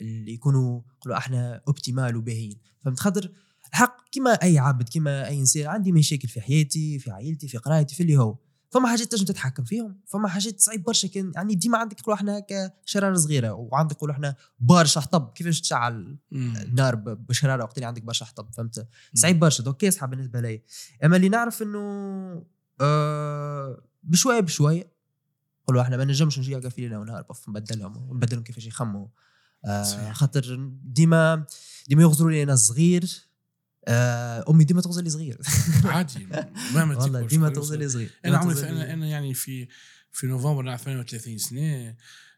[0.00, 3.30] اللي يكونوا نقولوا أحنا اوبتيمال وباهيين فهمت؟ خاطر
[3.68, 7.94] الحق كيما أي عبد كيما أي إنسان عندي مشاكل في حياتي في عائلتي في قرايتي
[7.94, 8.36] في اللي هو.
[8.70, 12.38] فما حاجات تنجم تتحكم فيهم فما حاجات صعيب برشا كان يعني ديما عندك نقولوا إحنا
[12.38, 16.18] هكا شراره صغيرة وعندك نقولوا إحنا برشا حطب كيفاش تشعل.
[16.32, 20.62] النار بشرارة وقت اللي عندك برشا حطب فهمت صعيب برشا دوك كاسحه بالنسبة لي
[21.04, 21.78] أما اللي نعرف إنه
[22.80, 24.92] آه بشوية بشوية
[25.62, 29.06] نقولوا إحنا ما نجمش نجي هكا في ليله ونهار بف نبدلهم ونبدلهم كيفاش يخموا
[29.64, 30.12] آه.
[30.12, 31.44] خاطر ديما
[31.88, 33.29] ديما يغزروا لي أنا صغير
[33.88, 35.38] أمي ديما تغزر لي صغير.
[35.84, 36.26] عادي
[36.74, 39.68] مهما والله ديما شكون تغزر لي صغير أنا عمري أنا لي- أنا يعني في
[40.12, 41.96] في نوفمبر نعرف 38 سنة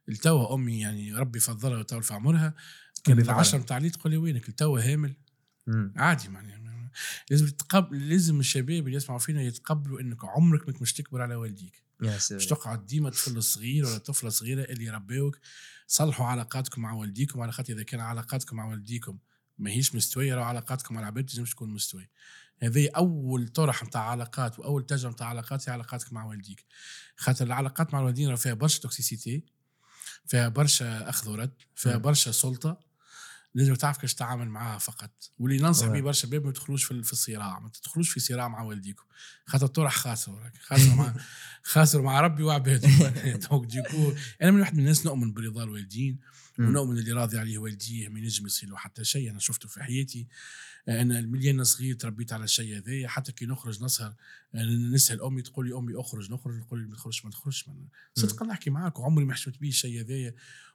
[0.08, 2.54] التوا أمي يعني ربي يفضلها ويطول في عمرها.
[3.04, 3.34] كان ربي يفضلها.
[3.34, 5.14] العشرة نتاع الليل تقول لي وينك؟ التوا هامل.
[5.96, 6.90] عادي يعني
[7.30, 11.82] لازم تقبل لازم الشباب اللي يسمعوا فينا يتقبلوا إنك عمرك ما مش تكبر على والديك.
[12.02, 15.38] يا مش تقعد ديما طفل صغير ولا طفلة صغيرة اللي يربيوك
[15.86, 19.18] صلحوا علاقاتكم مع والديكم على خاطر إذا كان علاقاتكم مع والديكم
[19.58, 22.10] ماهيش مستوية راه علاقاتكم مع العباد لازمش تكون مستوية.
[22.62, 26.64] هذه أول طرح نتاع علاقات وأول تجربه نتاع علاقات هي علاقاتك مع والديك.
[27.16, 29.44] خاطر العلاقات مع الوالدين فيها برشا توكسيسيتي
[30.26, 31.96] فيها برشا أخذ ورد فيها.
[31.96, 32.91] برشا سلطة.
[33.54, 35.10] لازم تعرف كيفاش تتعامل معاها فقط.
[35.38, 35.86] واللي ننصح.
[35.86, 37.58] به برشا شباب ما تدخلوش في في الصراع.
[37.58, 39.04] ما تدخلوش في صراع مع والديكم.
[39.46, 41.14] خاطر طرح خاسر وراك خاسر مع
[41.72, 42.88] خاسر مع ربي وعباده.
[43.50, 44.12] donc du coup
[44.42, 46.18] أنا من واحد من الناس نؤمن برضا الوالدين.
[46.58, 49.30] ونؤمن اللي راضي عليه والديه ما ينجم يصير له حتى شيء.
[49.30, 50.26] أنا شفته في حياتي
[50.88, 54.14] أنا ملي أنا صغير تربيت على الشيء هذايا حتى كي نخرج نسهر
[54.92, 56.54] نسال أمي تقول لي أمي اخرج نخرج.
[56.54, 57.70] نقول لي ما تخرجش ما تخرجش
[58.14, 60.34] صدق نحكي معاك وعمري ما حشمت بيه الشيء هذايا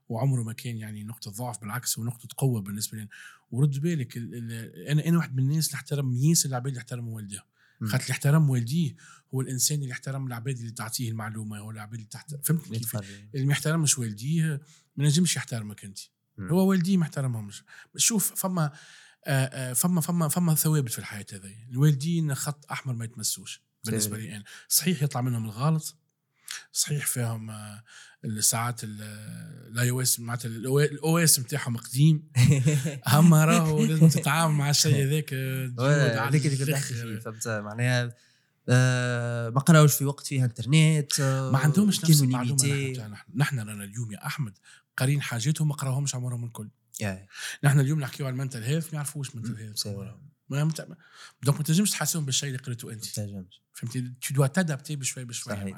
[0.10, 3.08] وعمره ما كان يعني نقطة ضعف بالعكس هو نقطة قوة بالنسبة لي.
[3.52, 4.52] ورد بالك ال ال
[4.88, 7.44] أنا أنا واحد من الناس اللي احترم ياسر العباد اللي احترموا والديهم
[7.82, 7.88] مم.
[7.88, 8.96] خاطر اللي احترم والديه
[9.34, 12.96] هو الإنسان اللي احترم العباد اللي تعطيه المعلومة هو العباد اللي تحت فهمت كيف.
[13.36, 14.62] اللي ما يحترمش والديه
[14.96, 16.00] ما نجمش يحترمك أنت.
[16.40, 17.64] هو والديه ما احترمهمش
[17.96, 18.72] شوف فما
[19.26, 24.18] آه، آه، فما فما فما ثوابت في الحياة هذه الوالدين خط أحمر ما يتمسوش بالنسبة
[24.18, 24.44] لي أنا.
[24.68, 25.96] صحيح يطلع منهم الغلط
[26.72, 27.84] صحيح فيهم آه،
[28.26, 32.32] الساعات ال iOS معناتها ال OS نتاعهم قديم
[33.18, 37.14] اما راهو لازم تتعامل مع الشيء هذاك آه، هذيك اللي كنت نحكي الآخر.
[37.16, 38.14] فيه فهمت معناها
[38.70, 42.58] آه ما قراوش في وقت فيها إنترنت آه ما عندهمش نفس المعلومة
[43.36, 44.58] نحن رانا اليوم يا أحمد
[44.98, 46.70] قارين حاجاتهم ما قراوهمش عمرهم الكل.
[47.64, 49.56] نحن اليوم نحكيو على ال mental health ما يعرفوش mental.
[49.56, 49.88] health
[50.50, 50.88] ما مت...
[51.44, 55.54] donc ما تنجمش تحاسبهم بالشيء اللي قريته انت تنجمش فهمتي تو دوا تادابتي بشوي بشوي
[55.54, 55.78] صحيح.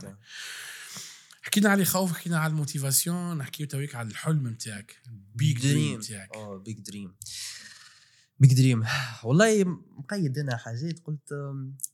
[1.42, 5.02] حكينا على الخوف حكينا على ال motivation نحكيو تويك على الحلم نتاعك
[5.36, 7.16] big dream نتاعك آه big dream
[8.40, 8.86] big dream
[9.24, 9.64] والله
[9.98, 11.34] مقيد أنا حاجات قلت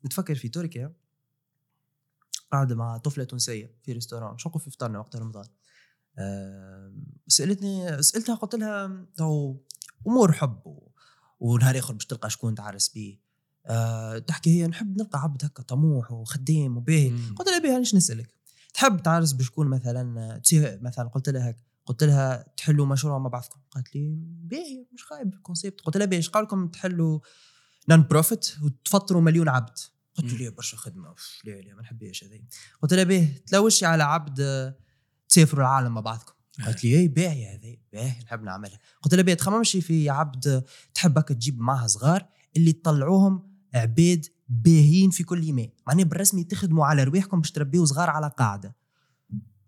[0.06, 0.94] نتفكر في تركيا.
[2.52, 5.46] قاعد مع طفلة تونسية في restaurant شنو في فطرنا وقت رمضان.
[7.28, 9.58] سالتني سألتها قلت لها تو
[10.08, 10.90] أمور حب
[11.40, 13.20] ونهار آخر باش تلقى شكون تعرس بيه.
[13.66, 17.10] أه تحكي هي نحب نلقى عبد هكا طموح وخدام وباهي.
[17.36, 18.36] قلت لها باهي علاش نسألك؟
[18.74, 20.42] تحب تعرس بشكون مثلا؟
[20.82, 25.34] مثلا قلت لها هيك قلت لها تحلوا مشروع مع بعضكم؟ قالت لي باهي مش خايب
[25.34, 27.20] ال concept قلت لها باهي إيش قال لكم تحلوا
[27.90, 29.78] non-profit وتفطروا مليون عبد.
[30.16, 30.34] قلت.
[30.34, 31.16] لي برشا خدمة.
[31.44, 32.42] لا لا ما نحبهاش هذه
[32.82, 34.74] قلت لها باهي تلوشي على عبد
[35.30, 36.34] تسافروا العالم مع بعضكم.
[36.66, 38.80] قالت لي اي باهي هذه باهي نحب نعملها.
[39.02, 42.26] قلت لها باهي تخممش في عبد تحب هكا تجيب معها صغار
[42.58, 45.72] اللي تطلعوهم عباد باهيين في كل يمين.
[45.88, 48.76] معناها بالرسمي تخدموا على رواحكم باش تربيوا صغار على قاعدة.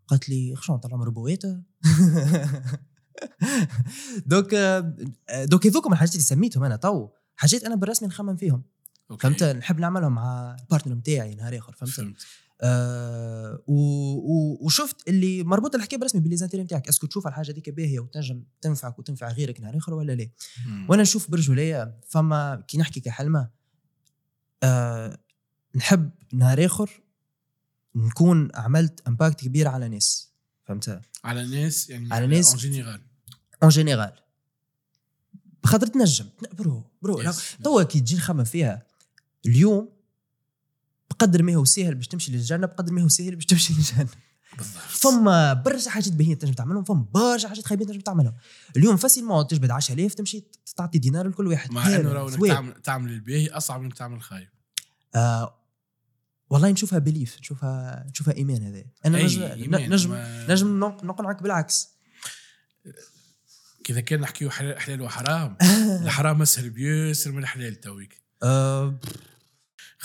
[0.08, 1.44] قالت لي شلون طلعوا ربوات
[4.26, 4.56] donc
[5.36, 8.64] donc هذوك من الحاجات اللي سميتهم أنا تو حاجات أنا بالرسمي نخمم فيهم.
[9.12, 9.24] OK.
[9.24, 12.26] فهمت؟ نحب نعملهم مع ال partner نتاعي نهار آخر فهمت؟ فهمت.
[12.62, 13.64] آه
[14.62, 16.88] وشفت اللي مربوط الحكاية برسمي ب les intérêts نتاعك.
[16.88, 20.30] est-ce que تشوف الحاجة هذيك باهية وتنجم تنفعك وتنفع غيرك نهار آخر ولا لا.
[20.90, 23.50] وأنا نشوف برجوليه فما كي نحكي كحلمة
[24.64, 25.18] آه
[25.76, 27.02] نحب نهار آخر
[27.96, 30.32] نكون عملت impact كبير على ناس
[30.66, 33.02] فهمت؟ على ناس يعني على ناس- اون جينيرال
[33.64, 34.12] اون جينيرال
[35.64, 37.22] بخاطر تنجم برو برو.
[37.64, 38.86] توا كي تجي نخمم فيها
[39.46, 39.90] اليوم
[41.10, 44.08] بقدر ما هو سهل باش تمشي للجنة بقدر ما هو سهل باش تمشي للجنة.
[44.88, 48.34] فما برشا حاجات باهية تنجم تعملهم فما برشا حاجات خايبين تنجم تعملهم.
[48.78, 50.44] اليوم facilement تجبد 10000 تمشي
[50.76, 51.72] تعطي دينار لكل واحد.
[51.72, 52.30] مع إنه لو.
[52.30, 54.48] تعمل تعمل الباهي أصعب إنك تعمل الخايب.
[55.16, 55.54] آه
[56.50, 58.84] والله نشوفها belief نشوفها نشوفها إيمان هذا.
[59.06, 61.90] أنا أي نجم إيمان، نجم ما- نجم نق- نقنعك بالعكس.
[63.84, 65.58] كذا كان نحكيو حلال وحرام.
[66.06, 68.22] الحرام أسهل بيسر من الحلال تويك.
[68.44, 69.00] آه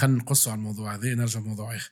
[0.03, 1.91] خلينا نقصوا على الموضوع هذا نرجع لموضوع آخر.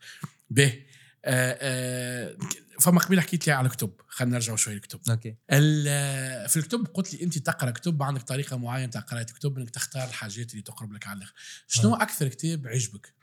[0.51, 0.83] به
[1.25, 2.37] آه آه
[2.81, 5.01] فما قبيل حكيت لي على كتب خلينا نرجع شوي للكتب.
[5.11, 5.37] OK.
[5.51, 9.71] ال- في الكتب قلت لي أنت تقرأ كتب عندك طريقة معينة تاع قراءه كتب إنك
[9.71, 11.33] تختار الحاجات اللي تقرب لك على الآخر.
[11.69, 13.15] شنو أكثر كتاب عجبك؟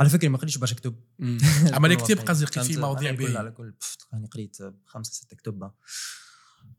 [0.00, 1.00] على فكرة ما قريتش برشا كتب.
[1.20, 2.18] أما الكتاب.
[2.18, 3.74] قصدي فهمت؟ مواضيع على كل باهيه على كل
[4.14, 4.56] راني قريت
[4.86, 5.70] خمسة ستة كتب.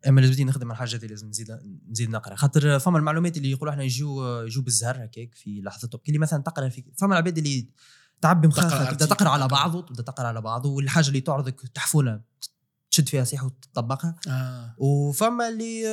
[0.07, 2.35] أما لازم نخدم على الحاجات اللي لازم نزيد نزيد نقرأ.
[2.35, 6.43] خاطر فما المعلومات اللي يقولوا إحنا يجوا يجوا بالزهر هكاك في لحظتهم كي اللي مثلا
[6.43, 7.67] تقرأ في فما العباد اللي
[8.21, 9.47] تعبي مخاخك تبدا تقرأ على.
[9.47, 12.21] بعضه تبدا تقرأ على بعضه والحاجة اللي تعرضك تحفونه
[12.91, 14.15] تشد فيها صيح وتطبقها.
[14.27, 14.75] آه.
[14.77, 15.83] وفما اللي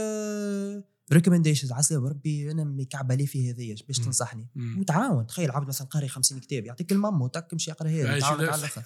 [1.13, 3.99] recommendations عسى بربي أنا مكعبة لي في هذه باش.
[3.99, 4.47] تنصحني.
[4.55, 4.79] مم.
[4.81, 5.27] وتعاون.
[5.27, 8.83] تخيل عبد مثلا قاري 50 كتاب يعطيك المام وتك مشي اقرأ هذه لا- على الآخر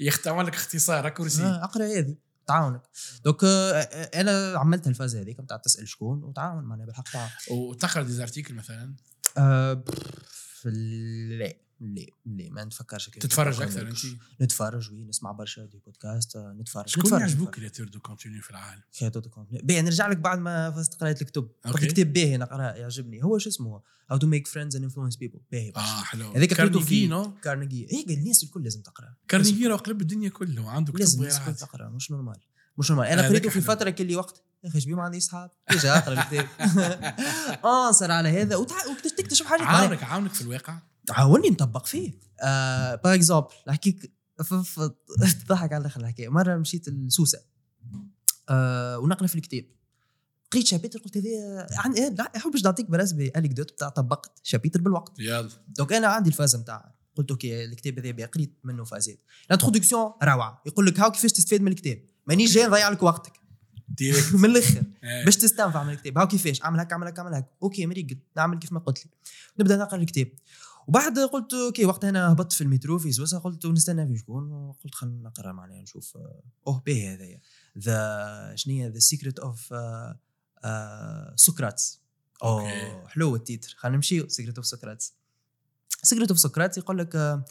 [0.00, 1.42] يختار لك اختصار كرسي.
[1.42, 2.16] آه، اقرأ هذه
[2.52, 2.82] تعاونك
[3.24, 7.30] donc آه، آه، أنا عملت الفاز هذيك نتاع تسأل شكون وتعاون معنا بالحق تعاون.
[7.50, 8.94] وتقرأ des articles مثلا؟
[9.38, 9.84] آه،
[10.64, 11.52] لا.
[11.82, 13.62] لا لا ما نتفكرش كيف تتفرج.
[13.62, 13.98] أكثر أنت؟
[14.40, 16.88] نتفرج وي نسمع برشا des podcasts آه، نتفرج.
[16.88, 20.94] شكون يعجبوك créateurs de contenu في العالم؟ خياطة content باهي نرجع لك بعد ما فزت
[20.94, 21.48] قريت الكتب.
[21.64, 23.24] قلت كتاب باهي نقرأه يعجبني.
[23.24, 23.80] هو شو اسمه؟
[24.10, 25.72] How to Make Friends and Influence People باهي.
[25.76, 26.30] آه حلو.
[26.30, 29.14] هذاك كارنيجي non؟ كارنيجي هيك الناس الكل لازم تقرأ.
[29.28, 31.88] كارنيجي راه قلب الدنيا كله وعنده كتب لازم الناس الكل تقرأ.
[31.88, 32.40] مش normal
[32.78, 33.60] مش normal أنا قريته في.
[33.60, 34.42] فترة كل وقت.
[34.64, 36.46] يا أخي شبيه ما عندي أصحاب؟ إيش أقرأ الكتاب؟
[37.64, 38.56] آه صار على هذا.
[38.56, 40.78] وتكتشف حاجات معناها عاونك عاونك في الواقع.
[41.10, 42.12] عاوني نطبق فيه.
[42.40, 44.12] آه par exemple نحكيك
[45.46, 46.28] تضحك على الآخر الحكاية.
[46.28, 47.38] مرة مشيت لسوسة.
[48.48, 49.64] آه ونقرا في الكتاب
[50.50, 55.12] قريت chapitre قلت هذا عن لا باش نعطيك بالنسبة anecdote بتاع طبقت chapitre بالوقت.
[55.18, 55.48] يلا.
[55.68, 59.18] Donc أنا عندي الفاز نتاع قلت OK الكتاب هذا قريت منه فازات.
[59.46, 60.62] ال introduction روعة.
[60.66, 63.32] يقول لك هاو كيفاش تستفاد من الكتاب مانيش جاي نضيع لك وقتك.
[64.34, 64.82] من الآخر.
[65.04, 65.24] إيه.
[65.24, 67.48] باش تستنفع من الكتاب هاو كيفاش؟ أعمل هكا أعمل هكا أعمل هكا.
[67.62, 69.10] OK مريقل نعمل كيف ما قلت لي.
[69.58, 70.28] نبدأ نقرأ الكتاب
[70.88, 74.94] وبعد قلت OK وقتها أنا هبطت في المترو في سوسة قلت نستنى في شكون قلت
[74.94, 77.40] خلينا نقرأ معناها نشوف آه، أوه باهي هذايا
[77.78, 79.74] ذا شنو هي؟ The Secret of
[81.36, 82.00] Socrates.
[82.42, 83.74] أوه حلو ال titre.
[83.78, 84.28] خلينا نمشي.
[84.28, 85.12] Secret of Socrates
[86.02, 87.44] Secret of Socrates يقول لك آه،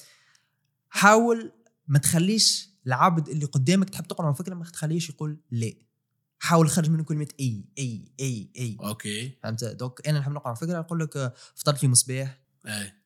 [0.90, 1.52] حاول
[1.88, 5.74] ما تخليش العبد اللي قدامك تحب تقنعه فكرة ما تخليش يقول لا.
[6.40, 8.78] حاول خرج منه كلمة أي أي أي أي.
[8.80, 9.38] OK.
[9.44, 12.42] فهمت؟ donc أنا نحب نقرأ فكرة نقول لك آه، فطرت لي مصباح.
[12.68, 13.01] اي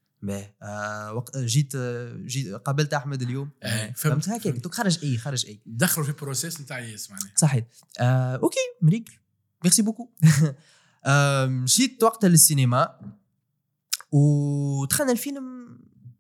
[1.36, 3.50] جيت آه جيت قابلت أحمد اليوم.
[3.64, 4.64] إيه، آه، فهمت، فهمت هكا فهمت.
[4.64, 5.60] donc خرج أي خرج أي.
[5.66, 7.32] دخلوا في process نتاع yes معناها.
[7.36, 7.66] صحيح.
[8.00, 9.20] آه OK مريك.
[9.64, 10.10] merci beaucoup
[11.06, 13.00] آه، مشيت وقتها للسينما
[14.12, 15.78] ودخلنا الفيلم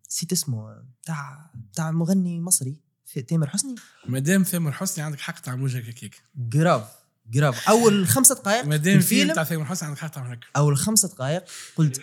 [0.09, 2.75] نسيت اسمه تاع تاع مغني مصري
[3.05, 3.75] في- تامر حسني.
[4.07, 6.15] مادام تامر حسني عندك حق تعمل وجهك هكاك.
[6.35, 6.87] grave
[7.31, 10.77] grave أول خمسة دقائق مادام في الفيلم تاع تامر حسني عندك حق تعمل هكا أول
[10.77, 11.43] خمسة دقائق
[11.75, 12.01] قلت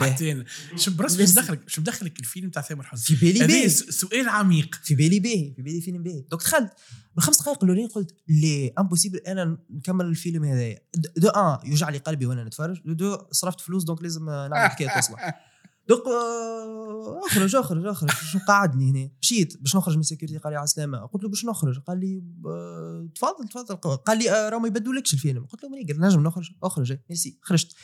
[0.00, 0.12] باهي.
[0.12, 0.44] حتى
[0.76, 3.16] شو برسم شو دخلك شو دخلك الفيلم تاع تامر حسني.
[3.16, 4.80] في بالي باهي سؤال عميق.
[4.82, 6.72] في بالي باهي في بالي فيلم باهي donc دخلت.
[7.14, 10.78] بالخمس دقائق الأولين قلت لي impossible أنا نكمل الفيلم هذايا.
[11.16, 12.80] دو, آه يوجع لي قلبي وأنا نتفرج.
[12.84, 15.40] دو, صرفت فلوس donc لازم نعمل حكاية تصلح.
[15.90, 18.10] donc آه، اخرج اخرج اخرج.
[18.10, 21.28] شو قعدني هنا مشيت باش نخرج من ال sécurité قال لي على السلامه قلت له
[21.28, 21.78] باش نخرج.
[21.78, 23.96] قال لي آه، تفضل تفضل.
[23.96, 25.44] قال لي آه، راهم ما يبدلولكش الفيلم.
[25.44, 26.50] قلت له ماني نجم نخرج.
[26.62, 26.98] اخرج.
[27.10, 27.38] ميرسي.
[27.42, 27.74] خرجت.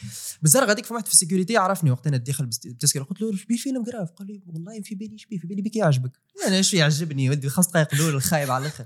[0.43, 3.83] بالزرق هذيك واحد في ال sécurité عرفني وقت أنا داخل بالتذكره قلت له شبيه فيلم
[3.83, 5.39] grave قال لي والله في بالي شبيه.
[5.39, 7.31] في بالي بك يعجبك أنا إيش يعجبني.
[7.31, 8.85] ودي خمس دقائق الاولى الخايب على الآخر.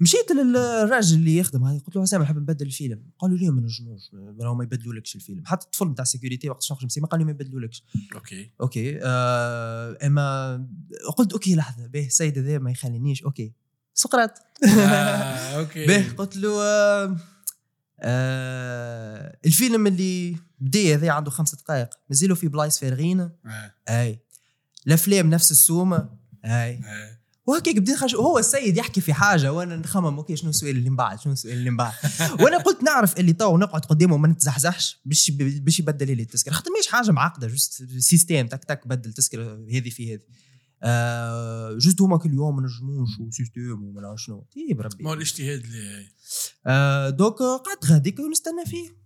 [0.00, 3.02] مشيت للراجل اللي يخدم هذا قلت له حسام نحب نبدل الفيلم.
[3.18, 5.46] قالوا لي ما نجموش راهو ما يبدلولكش الفيلم.
[5.46, 7.84] حتى الطفل نتاع ال sécurité وقت نخرج من السينما قال لي ما يبدلولكش.
[8.14, 8.50] OK.
[8.60, 10.56] OK آه إما
[11.16, 13.52] قلت OK لحظة به السيد هذا ما يخلينيش OK.
[13.94, 14.30] سقراط.
[14.64, 15.86] آه، OK.
[15.88, 17.16] به قلت له آه
[18.00, 24.20] آه الفيلم اللي بدا هذا عنده خمس دقائق مازالوا في بلايص فارغين؟ آه، أي.
[24.86, 26.08] الأفلام نفس السومة؟
[26.44, 26.50] أي.
[26.84, 27.15] آه.
[27.46, 30.96] وهكاك بديت خرج هو السيد يحكي في حاجة وأنا نخمم okay شنو السؤال اللي من
[30.96, 31.92] بعد شنو السؤال اللي من بعد
[32.40, 36.52] وأنا قلت نعرف اللي تو نقعد قدامه وما نتزحزحش باش باش يبدل لي التذكرة.
[36.52, 40.20] خاطر ماهيش حاجة معقدة juste système تك تك بدل تذكره هذه في هذه
[40.82, 44.46] آه juste هما كل يوم ما نجموش و système وما نعرف شنو.
[44.54, 46.08] طيب ما هو ربي الاجتهاد اللي
[46.66, 48.96] آه donc قعدت غاديك ونستنى فيه.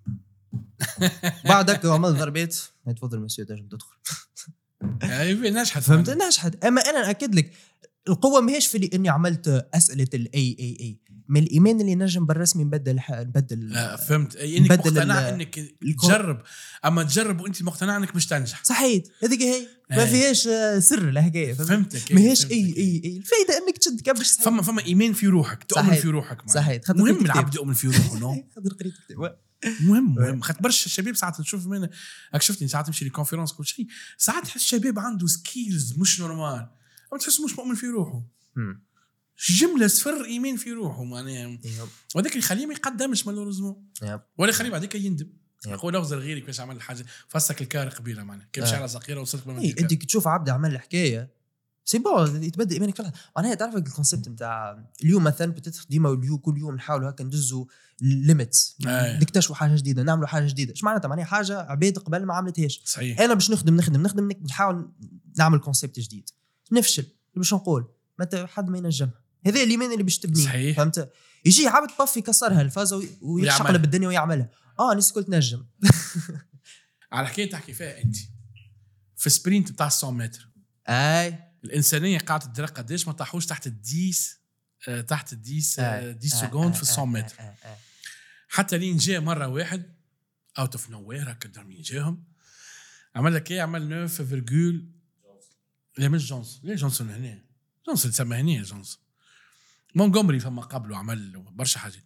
[1.48, 2.56] بعدك عملت ضربات.
[2.96, 3.96] تفضل مسيو تنجم تدخل.
[5.02, 7.52] آه، نجحت فهمت؟ نجحت أما أنا ناكد لك
[8.08, 10.98] القوة ماهيش في اللي إني عملت أسئلة الاي اي اي
[11.28, 14.36] من الإيمان اللي نجم بالرسمي نبدل نبدل آه، فهمت.
[14.36, 15.54] أي إنك مقتنع إنك
[16.02, 16.42] تجرب.
[16.84, 18.64] أما تجرب وإنت مقتنع إنك مش تنجح.
[18.64, 19.08] صحيت.
[19.22, 19.66] هذيك هي.
[19.90, 20.10] ما إيه.
[20.10, 22.12] فيهاش آه، سر الحكاية فهمت؟ فهمتك.
[22.12, 22.46] ماهيش.
[22.46, 25.64] اي اي اي الفايدة إنك تشد كبش فما فما إيمان في روحك.
[25.64, 26.00] تؤمن صحيح.
[26.00, 27.24] في روحك خاطر مهم.
[27.24, 29.36] العبد يؤمن في روحه non؟ خاطر قريت كتاب.
[29.80, 30.40] مهم مهم.
[30.46, 31.88] خاطر برشا الشباب ساعات نشوف من
[32.34, 33.86] هاك شفتني ساعات نمشي ل conférence كل شيء.
[34.18, 36.68] ساعات تحس الشباب عنده skills مش normal
[37.18, 38.22] تحس مش مؤمن في روحه.
[39.50, 41.60] جملة صفر ايمان في روحه معناها يب.
[42.14, 43.84] وهذاك اللي يخليه ما يقدمش malheureusement.
[44.38, 45.40] ولا يخليه بعديك يندم.
[45.66, 48.66] يقول اغزر غيرك باش عمل حاجة فسك الكار قبيلة معناها كيف آه.
[48.66, 51.30] شعره صغيرة وصلت اي أنت كي تشوف عبد عمل الحكاية
[51.84, 53.12] c'est bon يتبدأ إيمانك في.
[53.36, 55.54] معناها تعرف ال concept نتاع اليوم مثلا
[55.88, 57.64] ديما اليوم كل يوم نحاولوا هكا ندزوا
[58.00, 59.18] limits أي.
[59.18, 63.20] نكتشفوا حاجة جديدة نعملوا حاجة جديدة إيش معناتها معناها حاجة عباد قبل ما عملتهاش صحيح
[63.20, 64.92] أنا باش نخدم نخدم نخدم نحاول
[65.38, 66.30] نعمل concept جديد
[66.72, 70.76] نفشل باش نقول متى حد ما ينجمها هذا الإيمان اللي باش تبنيه صحيح.
[70.76, 71.12] فهمت
[71.44, 73.84] يجي عبد طف يكسرها الفازة وي- ويشقلب.
[73.84, 75.64] الدنيا ويعملها آه ناس الكل تنجم
[77.12, 78.16] على حكاية تحكي فيها أنت
[79.16, 80.48] في sprint بتاع 100 متر
[80.88, 84.40] أي الإنسانية قاعدة تدرك قديش ما طاحوش تحت الديس
[84.88, 86.18] آه، تحت الديس آه، آي.
[86.24, 86.28] 10 آي.
[86.28, 86.74] سكوند.
[86.74, 87.06] في آي.
[87.06, 87.34] 100 متر.
[88.48, 89.94] حتى لين جاء مرة واحد
[90.58, 92.24] اوت اوف نو وير هكا مين جاهم
[93.16, 94.90] عمل لك إيه عمل 9 فيرجول
[96.00, 97.42] لا مش جونسون ليه جونسون هنا
[97.86, 99.02] جونسون تسمى هنا جونسون
[99.94, 102.04] مونغومري فما قبله عمل برشا حاجات.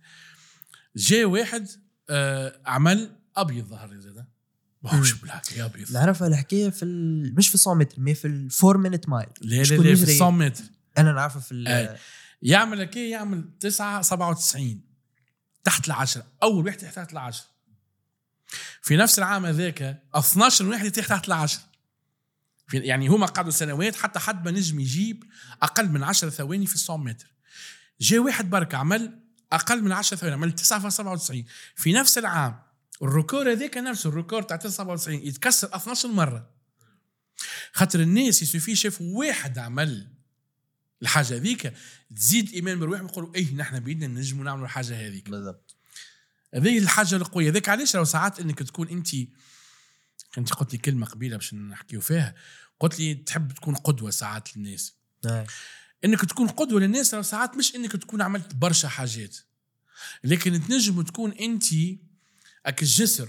[0.97, 1.68] جاء واحد
[2.11, 4.26] آه عمل أبيض ظهر زاد
[4.82, 5.90] ما شو بالحق يا أبيض.
[5.90, 7.34] لا نعرف الحكاية في ال...
[7.34, 10.18] مش في 100 متر mais في ال 4 minute mile لا شكون لا في يجري؟
[10.18, 10.64] 100 متر
[10.99, 11.68] أنا نعرفها في ال...
[11.68, 11.97] أي.
[12.42, 14.80] يعمل لك إيه؟ يعمل 9 97
[15.64, 16.26] تحت العشرة.
[16.42, 17.47] أول واحد تحت العشرة.
[18.82, 21.62] في نفس العام هذاك 12 واحد يطيح تحت العشرة.
[22.73, 25.25] يعني هما قعدوا سنوات حتى حد ما نجم يجيب
[25.62, 27.27] أقل من 10 ثواني في 100 متر.
[28.01, 29.21] جاء واحد برك عمل
[29.53, 31.35] أقل من 10 ثواني عمل 9.97
[31.77, 32.62] في نفس العام
[33.03, 36.51] الريكور هذاك نفسه الريكور تاع 9.97 يتكسر 12 مرة.
[37.73, 40.09] خاطر الناس يسوفي شافوا واحد عمل
[41.03, 41.73] الحاجة هذيك
[42.17, 45.31] تزيد إيمان بالروح يقولوا إيه نحن بإيدنا نجموا نعملوا الحاجة هذيك.
[45.31, 45.77] بالضبط.
[46.55, 47.51] هذه الحاجة القوية.
[47.51, 49.09] ذاك علاش لو ساعات إنك تكون أنت
[50.39, 52.35] انت قلت لي كلمة قبيلة باش نحكيو فيها.
[52.80, 54.95] قلت لي تحب تكون قدوة ساعات للناس.
[55.26, 55.47] أي.
[56.05, 59.37] انك تكون قدوة للناس ساعات مش انك تكون عملت برشا حاجات.
[60.24, 61.64] لكن تنجم تكون انت
[62.66, 63.28] اك الجسر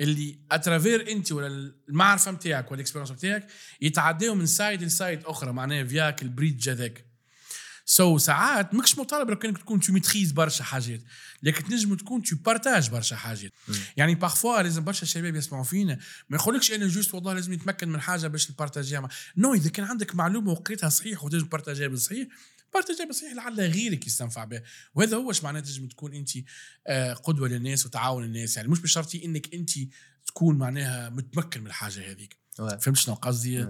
[0.00, 3.46] اللي à travers انت ولا المعرفة نتاعك ولا ال expérience نتاعك
[3.80, 7.06] يتعداو من side ل side أخرى معناها فياك ال bridge هذاك.
[7.88, 11.00] so so, ساعات ماكش مطالب انك تكون tu maîtrises برشا حاجات
[11.42, 13.52] لكن تنجم تكون tu partages برشا حاجات
[13.96, 18.00] يعني parfois لازم برشا الشباب يسمعوا فينا ما يقولكش أنا juste والله لازم يتمكن من
[18.00, 19.08] حاجة باش نبارتاجيها.
[19.36, 22.28] non إذا كان عندك معلومة وقريتها صحيح وتنجم تبارتاجيها بالصحيح
[22.74, 24.62] بارتاجي بصحيح لعل غيرك يستنفع بها
[24.94, 26.30] وهذا هو إيش معناه تنجم تكون أنت
[26.86, 29.70] آه، قدوة للناس وتعاون الناس يعني مش بشرطي إنك أنت
[30.26, 32.36] تكون معناها متمكن من الحاجة هذيك.
[32.56, 33.66] فهمت شنو قصدي.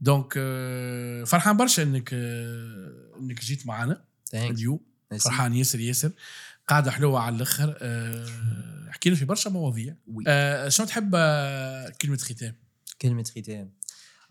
[0.00, 4.04] donc آه، فرحان برشا إنك آه، إنك جيت معنا.
[4.34, 4.80] اليوم.
[5.20, 6.12] فرحان ياسر ياسر.
[6.68, 7.78] قاعدة حلوة على الأخر.
[7.80, 9.96] آه، حكينا في برشا مواضيع.
[10.26, 11.10] آه، شنو تحب
[12.02, 12.54] كلمة ختام؟
[13.02, 13.72] كلمة ختام.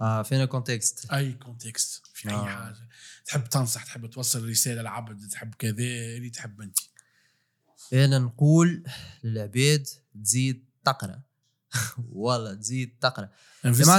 [0.01, 2.45] آه فينا contexte أي contexte في أي آه.
[2.45, 2.89] حاجة.
[3.25, 5.73] تحب تنصح تحب توصل رسالة لعبد تحب كذا
[6.17, 6.77] اللي تحب أنت.
[7.93, 8.83] أنا نقول
[9.23, 9.87] للعباد
[10.23, 11.21] تزيد تقرأ.
[12.11, 13.29] والله تزيد تقرأ.
[13.65, 13.89] en fait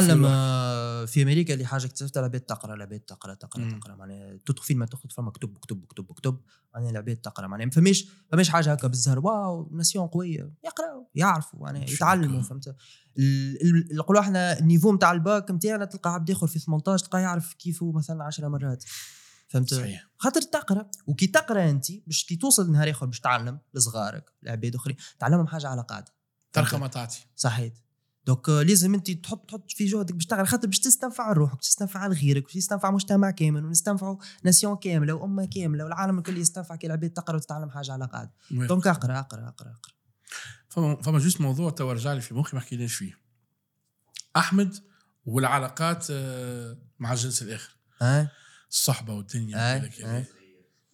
[1.11, 3.71] في أمريكا اللي حاجة اكتشفتها العباد تقرأ العباد تقرأ تقرأ.
[3.71, 3.95] تقرأ.
[3.95, 6.41] معناها تدخل فين ما تدخل فما كتب كتب كتب كتب
[6.75, 7.47] معناها العباد تقرأ.
[7.47, 9.19] معناها ما فماش فماش حاجة هكا بالزهر.
[9.19, 10.53] واو nation قوية.
[10.65, 11.61] يقرأوا يعرفوا.
[11.61, 12.43] معناها يتعلموا.
[12.43, 12.77] فهمت؟
[13.93, 17.93] نقولوا إحنا ال niveau نتاع الباك نتاعنا تلقى عبد ياخذ في 18 تلقاه يعرف كيفه
[17.93, 18.85] مثلا 10 مرات.
[19.49, 20.09] فهمت؟ صحيح.
[20.19, 20.91] خاطر تقرأ.
[21.07, 25.69] وكي تقرأ أنت باش كي توصل نهار آخر باش تعلم لصغارك لعباد أخرين تعلمهم حاجة
[25.69, 26.16] على قاعدة.
[26.57, 27.75] ترخى ما تعطي صحيت.
[28.27, 31.69] donc آه، لازم انت تحط تحط في جهدك باش تقرا خاطر باش تستنفع روحك باش
[31.69, 36.87] تستنفع لغيرك باش تستنفع مجتمع كامل ونستنفعوا nation كاملة وأمة كاملة والعالم الكل يستنفع كي
[36.87, 39.93] العباد تقرأ وتتعلم حاجة على قاعدة donc أقرأ أقرأ أقرأ أقرأ.
[40.69, 43.19] فما فما juste موضوع تو رجع لي في مخي ما حكيناش فيه.
[44.37, 44.77] أحمد
[45.27, 48.31] والعلاقات آه، مع الجنس الآخر ها
[48.71, 49.75] الصحبة والدنيا.
[49.75, 50.25] أي.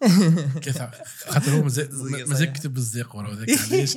[0.63, 0.79] كيف؟
[1.29, 2.53] خاطر هو مازال.
[2.53, 3.95] كتب بالصديق ورا وذاك علاش؟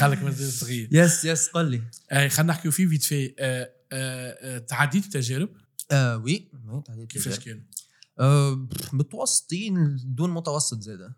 [0.00, 0.88] قال لك مازال صغير.
[0.92, 1.82] yes yes قل لي.
[2.12, 5.48] أي خلينا نحكيو فيه vite fait آه، آه، آه، تعديت تجارب
[5.90, 6.50] آه oui
[6.86, 7.38] تعديت كيفاش.
[7.38, 7.64] كان؟
[8.92, 11.16] متوسطين donc متوسط زاده.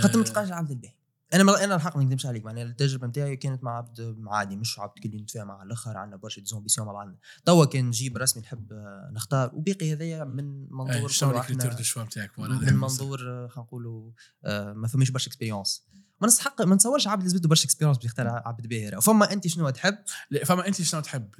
[0.00, 0.97] خاطر ما تلقاش عبد الباهي.
[1.34, 4.78] أنا ما أنا الحق ما نكذبش عليك معناها التجربة نتاعي كانت مع عبد عادي مش
[4.78, 7.16] عبد كل نتفاهم مع الآخر عندنا برشا des ambitions مع بعضنا.
[7.44, 12.02] توا كان نجيب رسمي نحب آه، نختار وباقي هذايا من منظور شنو كل ال critères
[12.02, 14.10] نتاعك من منظور آه، خلينا نقولوا
[14.44, 15.88] آه، ما فماش برشا expérience
[16.20, 19.46] ما نستحق ما نتصورش عبد اللي زبده برشا expérience باش يختار عبد باهي وفما أنت
[19.46, 19.98] شنو تحب؟
[20.30, 21.30] لا، فما أنت شنو تحب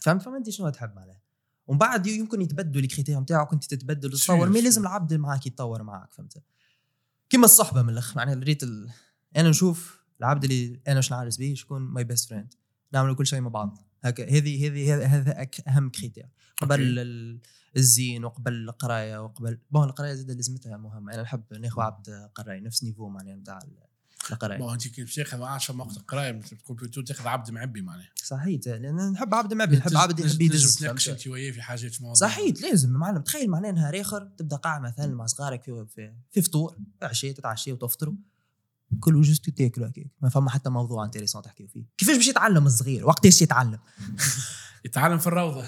[0.00, 1.20] فهمت فما أنت شنو تحب معناها.
[1.66, 4.46] ومن بعد يمكن يتبدلوا ال critères نتاعك وأنت تتبدل mais sûr.
[4.46, 6.42] لازم العبد معاك يتطور معاك فهمت؟
[7.30, 8.90] كيما الصحبة من الأخر معناها ريت ال...
[9.36, 12.54] أنا نشوف العبد اللي أنا مش نعرس به شكون my best friend
[12.92, 13.78] نعملوا كل شيء مع بعض.
[14.04, 16.28] هكا هذه هذه هذا- أهم critère
[16.62, 16.98] قبل
[17.76, 21.14] الزين وقبل القراية وقبل bon القراية زاد لازمتها مهمة.
[21.14, 23.58] أنا نحب ناخذ عبد قراي نفس niveau معناها نتاع
[24.30, 24.58] القراية.
[24.58, 28.10] bon أنت كي باش تاخذ 10 وقت القرايه تقول بلوتو تاخذ عبد معبي معناها.
[28.14, 32.28] صحيح لأن نحب عبد معبي نحب عبد يحب يدز تناقش؟ أنت وياه في حاجات مواضيع.
[32.28, 32.90] صحيح لازم.
[32.90, 37.32] معلم تخيل معناه نهار آخر تبدأ قاعد مثلا مع صغارك في في, في فطور عشيه
[37.32, 38.14] تتعشى وتفطروا.
[39.00, 40.06] كلوا juste تاكلوا هكاك.
[40.22, 41.84] ما فما حتى موضوع intéressant تحكيو فيه.
[41.98, 43.78] كيفاش باش يتعلم الصغير؟ وقتاش يتعلم.
[44.86, 45.64] يتعلم في الروضة.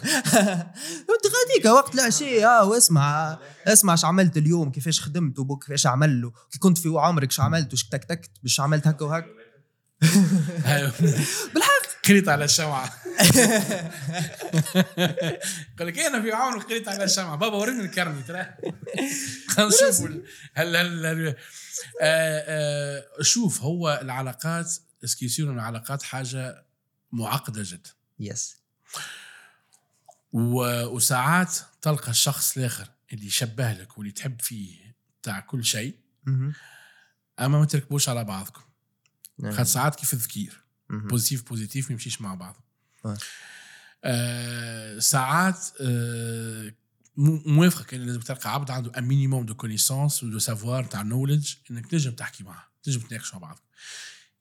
[1.15, 6.23] انت غاديك وقت العشيه آه واسمع اسمع اش عملت اليوم كيفاش خدمت وبوك كيفاش عمل
[6.23, 9.27] له كي كنت في عمرك اش عملت وش تكتكت باش عملت هكا وهكا.
[11.55, 11.79] بالحق.
[12.09, 12.91] قريت على الشمعة.
[15.79, 17.37] قال لك أنا في عون قريت على الشمعة.
[17.37, 18.47] بابا وريني الكرني ترى
[19.49, 20.01] خلينا نشوف
[20.55, 21.37] هل هل آه، آه،
[23.23, 24.73] شوف هو العلاقات
[25.05, 26.65] اسكي يصيروا العلاقات حاجة
[27.13, 28.57] معقدة جدا يس
[30.33, 35.97] و- وساعات تلقى الشخص الآخر اللي يشبه لك واللي تحب فيه تاع كل شيء.
[37.41, 38.63] أما ما تركبوش على بعضكم
[39.39, 39.53] نعم.
[39.53, 40.63] خاطر ساعات كيف الذكير.
[40.91, 42.57] positif positif ما يمشيش مع بعض
[43.07, 43.17] آه.
[44.05, 46.73] آه ساعات آه
[47.19, 51.03] مو- موافقة كان لازم تلقى عبد عنده un minimum de connaissances و de savoir تاع
[51.03, 53.59] knowledge إنك تنجم تحكي معاه تنجم تناقشوا مع بعض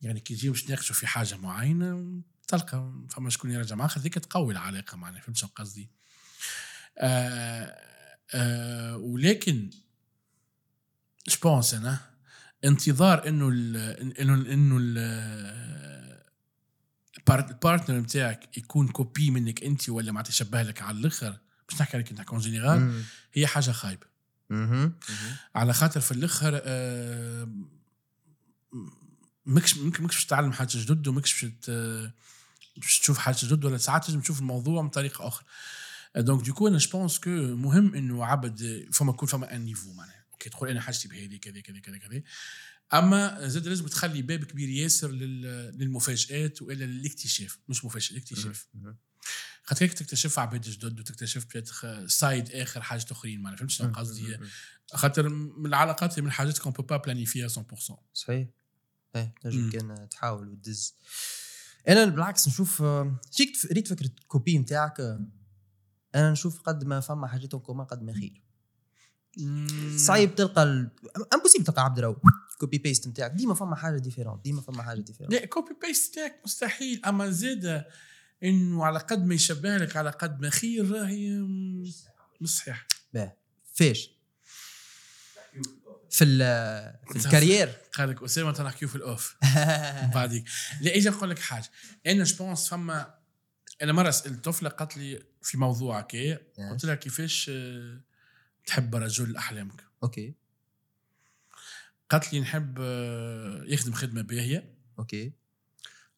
[0.01, 4.53] يعني كي تجيو باش تناقشوا في حاجة معينة تلقى فما شكون يرجع معاك هذيك تقوي
[4.53, 5.89] العلاقة معنا فهمت شنو قصدي؟
[6.97, 7.77] آه
[8.33, 9.69] آه ولكن
[11.29, 11.99] je pense أنا
[12.65, 13.47] انتظار إنه
[14.19, 14.97] إنه إنه ال
[17.17, 21.37] ال part- ال partner نتاعك يكون copie منك أنت ولا ما تشبه لك على الآخر.
[21.69, 22.79] باش نحكي عليك انت en général.
[23.33, 24.07] هي حاجة خايبة.
[25.55, 27.47] على خاطر في الأخر آه،
[29.45, 31.45] مكش ممكن مكش باش تتعلم حاجة جدد ومكش
[32.77, 35.45] باش تشوف حاجة جدد ولا ساعات لازم تشوف الموضوع من طريقه أخرى
[36.17, 39.93] donc du coup أنا je pense que مهم إنه عبد فما يكون فما un niveau
[39.93, 42.21] معناها okay تقول أنا حاجتي بهذه كذا كذا كذا كذا
[42.93, 48.67] أما زاد لازم تخلي باب كبير ياسر لل- للمفاجآت وإلا للاكتشاف مش مفاجاه الاكتشاف.
[49.67, 54.39] خاطر هيك تكتشف عباد جدد وتكتشف peut-être side آخر حاجة أخرين؟ ما فهمت شنو قصدي.
[54.93, 57.51] خاطر من العلاقات اللي من الحاجات qu'on peut pas planifier ها 100%
[58.13, 58.47] صحيح.
[59.15, 59.69] إيه تنجم.
[59.69, 60.95] كان تحاول وتدز.
[61.87, 65.27] أنا بالعكس نشوف آه، شيك ريت فكرة ال copie نتاعك آه،
[66.15, 68.43] أنا نشوف قد ما فما حاجات commun قد ما خير.
[69.95, 70.91] صعيب تلقى ال...
[71.33, 72.17] impossible تلقى عبد الرؤوف
[72.59, 73.31] copy paste نتاعك.
[73.31, 77.05] ديما فما حاجة différente ديما فما حاجة différente لا copy paste تاعك مستحيل.
[77.05, 77.85] أما زاد
[78.43, 81.29] إنه على قد ما يشبه لك على قد ما خير راهي
[82.41, 82.87] مش صحيح.
[83.73, 84.11] فيش.
[86.09, 86.25] في
[87.11, 89.35] في ال critère قال لك أسامة تنحكيو في ال off.
[90.15, 90.45] بعديك
[90.81, 91.69] لا أجي نقول لك حاجة.
[92.07, 93.17] أنا je pense فما
[93.81, 96.33] أنا مرة سألت طفلة قالت لي في موضوع كي
[96.71, 98.01] قلت لها كيفاش آه،
[98.65, 100.33] تحب رجل أحلامك؟ okay.
[102.09, 104.77] قالت لي نحب آه، يخدم خدمة باهية.
[104.99, 105.33] okay.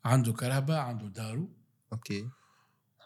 [0.06, 1.59] عنده كرهبه عنده دارو.
[1.94, 2.30] okay.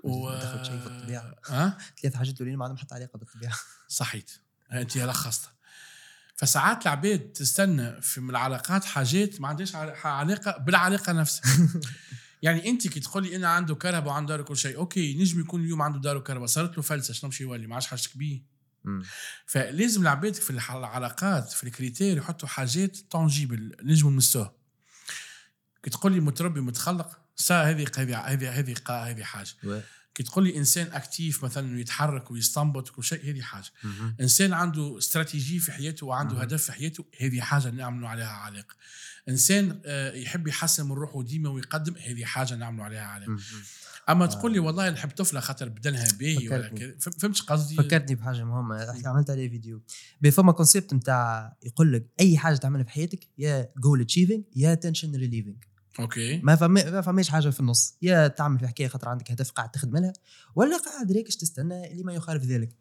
[0.04, 1.36] و دخلت شيء في الطبيعة.
[1.48, 3.56] ها ثلاث حاجات الاولين ما عندهم حتى علاقة بالطبيعة.
[3.88, 4.32] صحيت.
[4.72, 5.54] أنت لخصتها
[6.36, 11.68] فساعات العباد تستنى في من العلاقات حاجات ما عندهاش عل- علاقة بالعلاقه نفسها.
[12.42, 15.62] يعني أنت كي تقول لي أنا عنده كرهبه وعنده دار كل شيء okay نجم يكون
[15.64, 18.44] اليوم عنده دار وكرهبه صارت له فلسة شنو مشي يولي؟ ما عادش حاجتك بيه
[19.46, 24.54] فلازم العباد في العلاقات في ال critères يحطوا حاجات tangibles نجموا نمسوها.
[25.84, 29.50] كي تقول لي متربي متخلق سا هذه هذه هذه هذه هذه حاجة.
[30.16, 33.66] كي تقول لي إنسان actif مثلا يتحرك ويستنبط وكل شيء هذه حاجة.
[34.22, 36.36] إنسان عنده استراتيجية في حياته وعنده.
[36.42, 38.76] هدف في حياته هذه حاجة نعملوا عليها علاقه
[39.30, 43.38] إنسان آه، يحب يحسن من روحه ديما ويقدم هذه حاجة نعملوا عليها علاقه
[44.10, 46.68] أما تقول لي والله نحب طفلة خاطر بدنها باهي ولا.
[46.68, 49.08] كذا فهم- فهمتش قصدي؟ فكرتني بحاجة مهمة.
[49.08, 49.84] عملت عليه فيديو.
[50.32, 55.16] فما concept نتاع يقول لك أي حاجة تعملها في حياتك يا goal achieving يا tension
[55.16, 55.64] relieving
[56.00, 56.38] okay.
[56.44, 57.96] ما فما ما فماش حاجة في النص.
[58.02, 60.14] يا تعمل في حكاية خاطر عندك هدف قاعد تخدم لها
[60.56, 62.76] ولا قاعد ريكش تستنى اللي ما يخالف ذلك.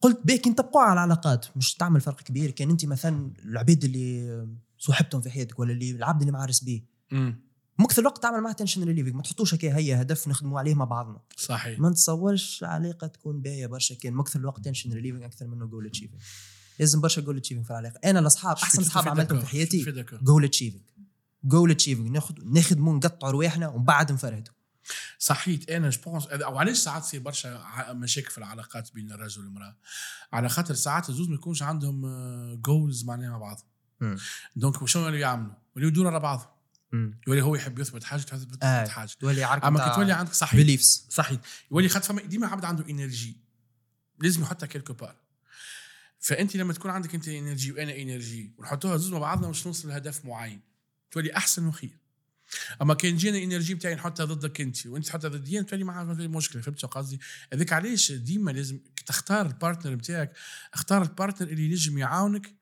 [0.00, 2.50] قلت بيك أنت تبقوا على العلاقات مش تعمل فرق كبير.
[2.50, 4.46] كان أنت مثلا العبيد اللي
[4.78, 6.84] صاحبتهم في حياتك ولا اللي العبد اللي معارس بيه.
[7.78, 11.20] مكثر الوقت تعمل معاه tension relieving ما تحطوش هكا هيا هدف نخدموا عليه مع بعضنا.
[11.36, 11.80] صحيح.
[11.80, 13.94] ما نتصورش علاقة تكون باهية برشا.
[13.94, 16.22] كان مكثر الوقت tension relieving أكثر منه goal achieving
[16.78, 18.00] لازم برشا goal achieving في العلاقة.
[18.04, 19.84] أنا الأصحاب أحسن أصحاب عملتهم في حياتي.
[20.22, 20.82] goal achieving
[21.44, 24.54] goal achieving ناخذ نخدموا نقطعوا رواحنا ومن بعد نفرهدوا
[25.18, 25.70] صحيت.
[25.70, 29.76] أنا je pense أو علاش ساعات تصير برشا مشاكل في العلاقات بين الرجل والمرأة؟
[30.32, 32.02] على خاطر ساعات الزوز ما يكونش عندهم
[32.54, 33.60] goals معناها مع بعض.
[34.56, 36.56] donc شنو يوليو يعملوا؟ يوليو يدوروا على بعض
[37.26, 38.86] يولي هو يحب يثبت حاجة تحب تثبت آه.
[38.88, 39.10] حاجة.
[39.20, 42.90] تولي عارف أما كي تولي عندك صحيح beliefs صحيح يولي خاطر فما ديما عبد عنده
[42.90, 43.36] energy
[44.18, 45.16] لازم يحطها quelque part
[46.18, 50.24] فأنت لما تكون عندك أنت energy وأنا energy ونحطوها زوز مع بعضنا باش نوصل لهدف
[50.24, 50.69] معين؟
[51.10, 51.98] تولي أحسن وخير.
[52.82, 56.28] أما كان جينا ال energy بتاعي نحطها ضدك أنت وأنت تحطها ضدي تولي معها تولي
[56.28, 57.20] مشكلة فهمت قصدي؟
[57.52, 60.32] هذاك علاش ديما لازم تختار ال partner بتاعك
[60.74, 62.54] اختار ال partner اللي ينجم يعاونك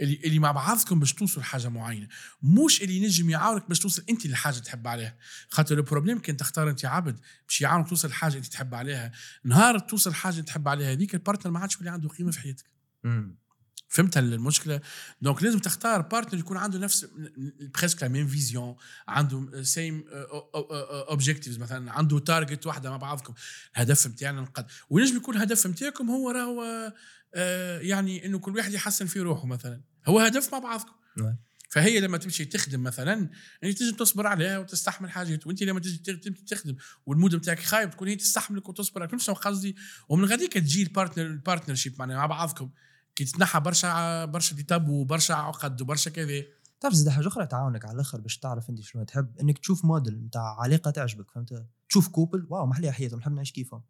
[0.00, 2.08] اللي اللي مع بعضكم باش توصل لحاجة معينة.
[2.42, 5.16] مش اللي ينجم يعاونك باش توصل أنت لحاجة تحب عليها.
[5.48, 9.12] خاطر ال problème كان تختار أنت عبد باش يعاونك توصل لحاجة أنت تحب عليها.
[9.44, 12.40] نهار توصل حاجة أنت تحب عليها هذيك ال partner ما عادش يولي عنده قيمة في
[12.40, 12.70] حياتك.
[13.90, 14.80] فهمت المشكلة؟
[15.22, 17.06] donc لازم تختار partner يكون عنده نفس
[17.78, 18.76] presque la même vision
[19.08, 23.34] عنده same objectives مثلا عنده target واحدة مع بعضكم.
[23.76, 24.66] الهدف نتاعنا نقد.
[24.90, 26.92] وينجم يكون الهدف نتاعكم هو راهو
[27.34, 29.80] آه، يعني إنه كل واحد يحسن في روحه مثلا.
[30.06, 30.92] هو هدف مع بعضكم.
[31.16, 31.36] نعم.
[31.70, 33.30] فهي لما تمشي تخدم مثلا
[33.64, 35.98] انت تجي تصبر عليها وتستحمل حاجات وأنت لما تجي
[36.46, 36.76] تخدم
[37.06, 39.76] وال mood بتاعك خايب تكون هي تستحملك وتصبر فهمت شنو قصدي؟
[40.08, 42.70] ومن غاديك تجي ال partner ال partnership معناها مع بعضكم.
[43.20, 46.42] كي تتنحى برشا برشا des tabous وبرشا عقد وبرشا كذا.
[46.80, 50.14] تعرف زيد حاجة أخرى تعاونك على الآخر باش تعرف أنت شنو تحب إنك تشوف موديل
[50.14, 53.82] نتاع علاقة تعجبك فهمت؟ تشوف couple waw محلية حياتهم نحب نعيش كيفهم.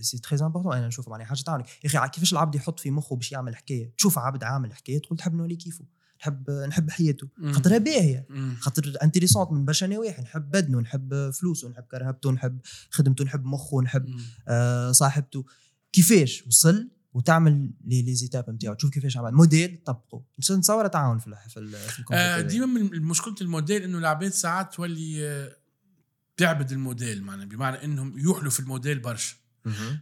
[0.00, 1.66] c'est très important أنا نشوفه معناها حاجة تعاونك.
[1.84, 5.18] يا أخي كيفاش العبد يحط في مخه باش يعمل حكاية؟ تشوف عبد عامل حكاية تقول
[5.18, 5.84] تحب نولي كيفه.
[6.20, 7.28] نحب نحب حياته.
[7.52, 8.26] خاطرها باهية.
[8.60, 10.22] خاطر intéressante من برشا نواحي.
[10.22, 14.20] نحب بدنه نحب فلوسه نحب كرهبته نحب خدمته نحب مخه نحب.
[14.48, 15.44] آه صاحبته.
[15.92, 21.36] كيفاش؟ وصل وتعمل les les étapes نتاعو تشوف كيفاش عمل موديل طبقه نتصور تعاون في
[21.48, 22.40] في, آه.
[22.40, 25.56] ديما من مشكلة الموديل إنه العباد ساعات تولي آه،
[26.36, 29.36] تعبد الموديل معناها بمعنى إنهم يوحلوا في الموديل برشا.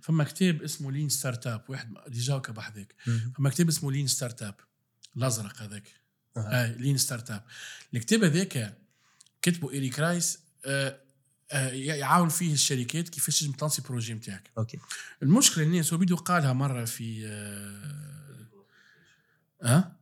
[0.03, 2.43] فما كتاب اسمه Lean Startup واحد déjà
[3.07, 3.33] مهم.
[3.37, 4.55] فما كتاب اسمه Lean Startup
[5.17, 5.89] الأزرق هذاك.
[6.37, 7.43] آه Lean Startup
[7.95, 8.79] الكتاب هذاك
[9.43, 11.04] كتبه إيريك رايس آه
[11.53, 14.79] يعاون فيه الشركات كيفاش تنجم ت lancer projet نتاعك okay.
[15.23, 18.49] المشكلة الناس هو بيدو قالها مرة في آه
[19.63, 19.97] أه؟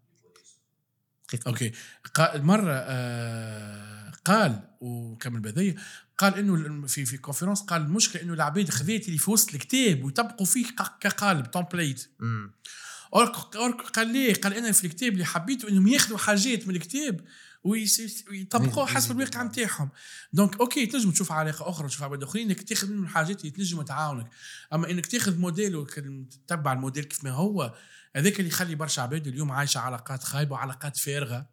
[1.29, 1.49] دقيقة.
[1.49, 1.73] okay.
[2.15, 5.77] قال مرة آه قال وكمل بذي
[6.19, 10.47] قال إنه في في conférence قال المشكلة إنه العباد خذات اللي في وسط الكتاب ويطبقوا
[10.47, 10.67] فيه
[11.01, 13.37] كقالب template
[13.81, 17.21] قال لي قال أنا في الكتاب اللي حبيته إنهم ياخذوا حاجات من الكتاب
[17.65, 19.91] ويطبقوها حسب الواقع نتاعهم
[20.33, 23.83] donc okay تنجم تشوف علاقة أخرى تشوف عباد اخرين إنك تاخذ منهم حاجات اللي تنجم
[23.83, 24.31] تعاونك.
[24.73, 27.75] أما إنك تاخذ موديل وتتبع الموديل كيف ما هو
[28.17, 31.47] هذاك اللي يخلي برشا عباد اليوم عايشة علاقات خايبة وعلاقات فارغة.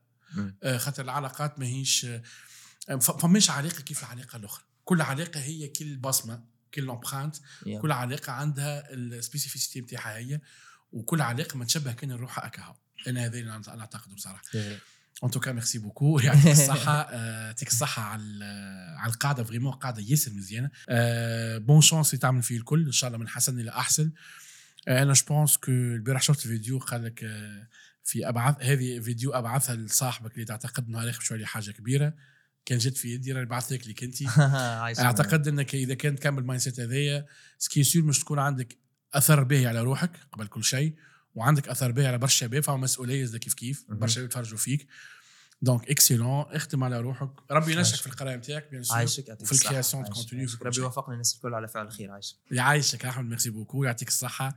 [0.63, 2.05] آه، خاطر العلاقات ماهيش
[2.89, 4.63] آه، فماش علاقة كيف العلاقة الأخرى.
[4.85, 6.43] كل علاقة هي كل بصمة
[6.73, 7.35] كل l'empreinte
[7.65, 7.79] يا.
[7.79, 10.41] كل علاقة عندها ال spécificité نتاعها هي
[10.91, 12.75] وكل علاقة ما تشبه كان الروح أكاهو.
[13.07, 14.43] أنا هذا اللي أنا أعتقده بصراحة.
[15.23, 19.71] en tout cas merci beaucoup يعطيك الصحة آه، يعطيك الصحة على ال- على القعدة vraiment
[19.73, 20.69] قعدة ياسر مزيانة.
[21.59, 22.85] bonne chance اللي تعمل فيه الكل.
[22.85, 24.11] إن شاء الله من حسن إلى أحسن.
[24.87, 27.67] آه، أنا je pense que البارح شفت الفيديو قال لك آه،
[28.03, 32.13] في أبعث هذه فيديو أبعثها لصاحبك اللي تعتقد إنه عليك شوية حاجة كبيرة.
[32.65, 33.87] كان جات في يدي راني بعث لك
[34.39, 37.25] عايش أعتقد إنك إذا كان تكمل mindset هذايا
[37.57, 38.77] c'est sûr مش تكون عندك
[39.13, 40.95] أثر باهي على روحك قبل كل شيء.
[41.39, 43.85] وعندك أثر باهي على برشا شباب فما مسؤولية زي كيف كيف.
[43.89, 44.87] برشا شباب يتفرجوا فيك.
[45.61, 47.29] donc excellent اخدم على روحك.
[47.51, 47.95] ربي عايشك.
[47.95, 49.55] في القراية نتاعك bien sûr عايشك الصحة.
[49.55, 50.15] ال création عايشك.
[50.17, 50.47] continuer.
[50.61, 52.11] ربي يوفقنا الناس الكل على فعل الخير.
[52.11, 52.35] عايشك.
[52.51, 54.55] يعيشك أحمد merci beaucoup يعطيك الصحة.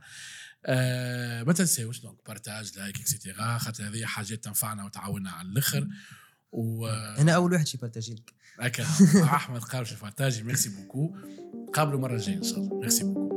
[0.65, 5.87] آه ما تنساوش donc partage like et cetera خاطر هذه حاجات تنفعنا وتعاوننا على الآخر.
[6.51, 8.33] و آه، أنا أول واحد شي بارتاجي لك.
[9.23, 11.15] أحمد في بارتاجي ميرسي بوكو
[11.73, 12.79] قابلوا المره الجايه إن شاء الله.
[12.79, 13.32] ميرسي بوكو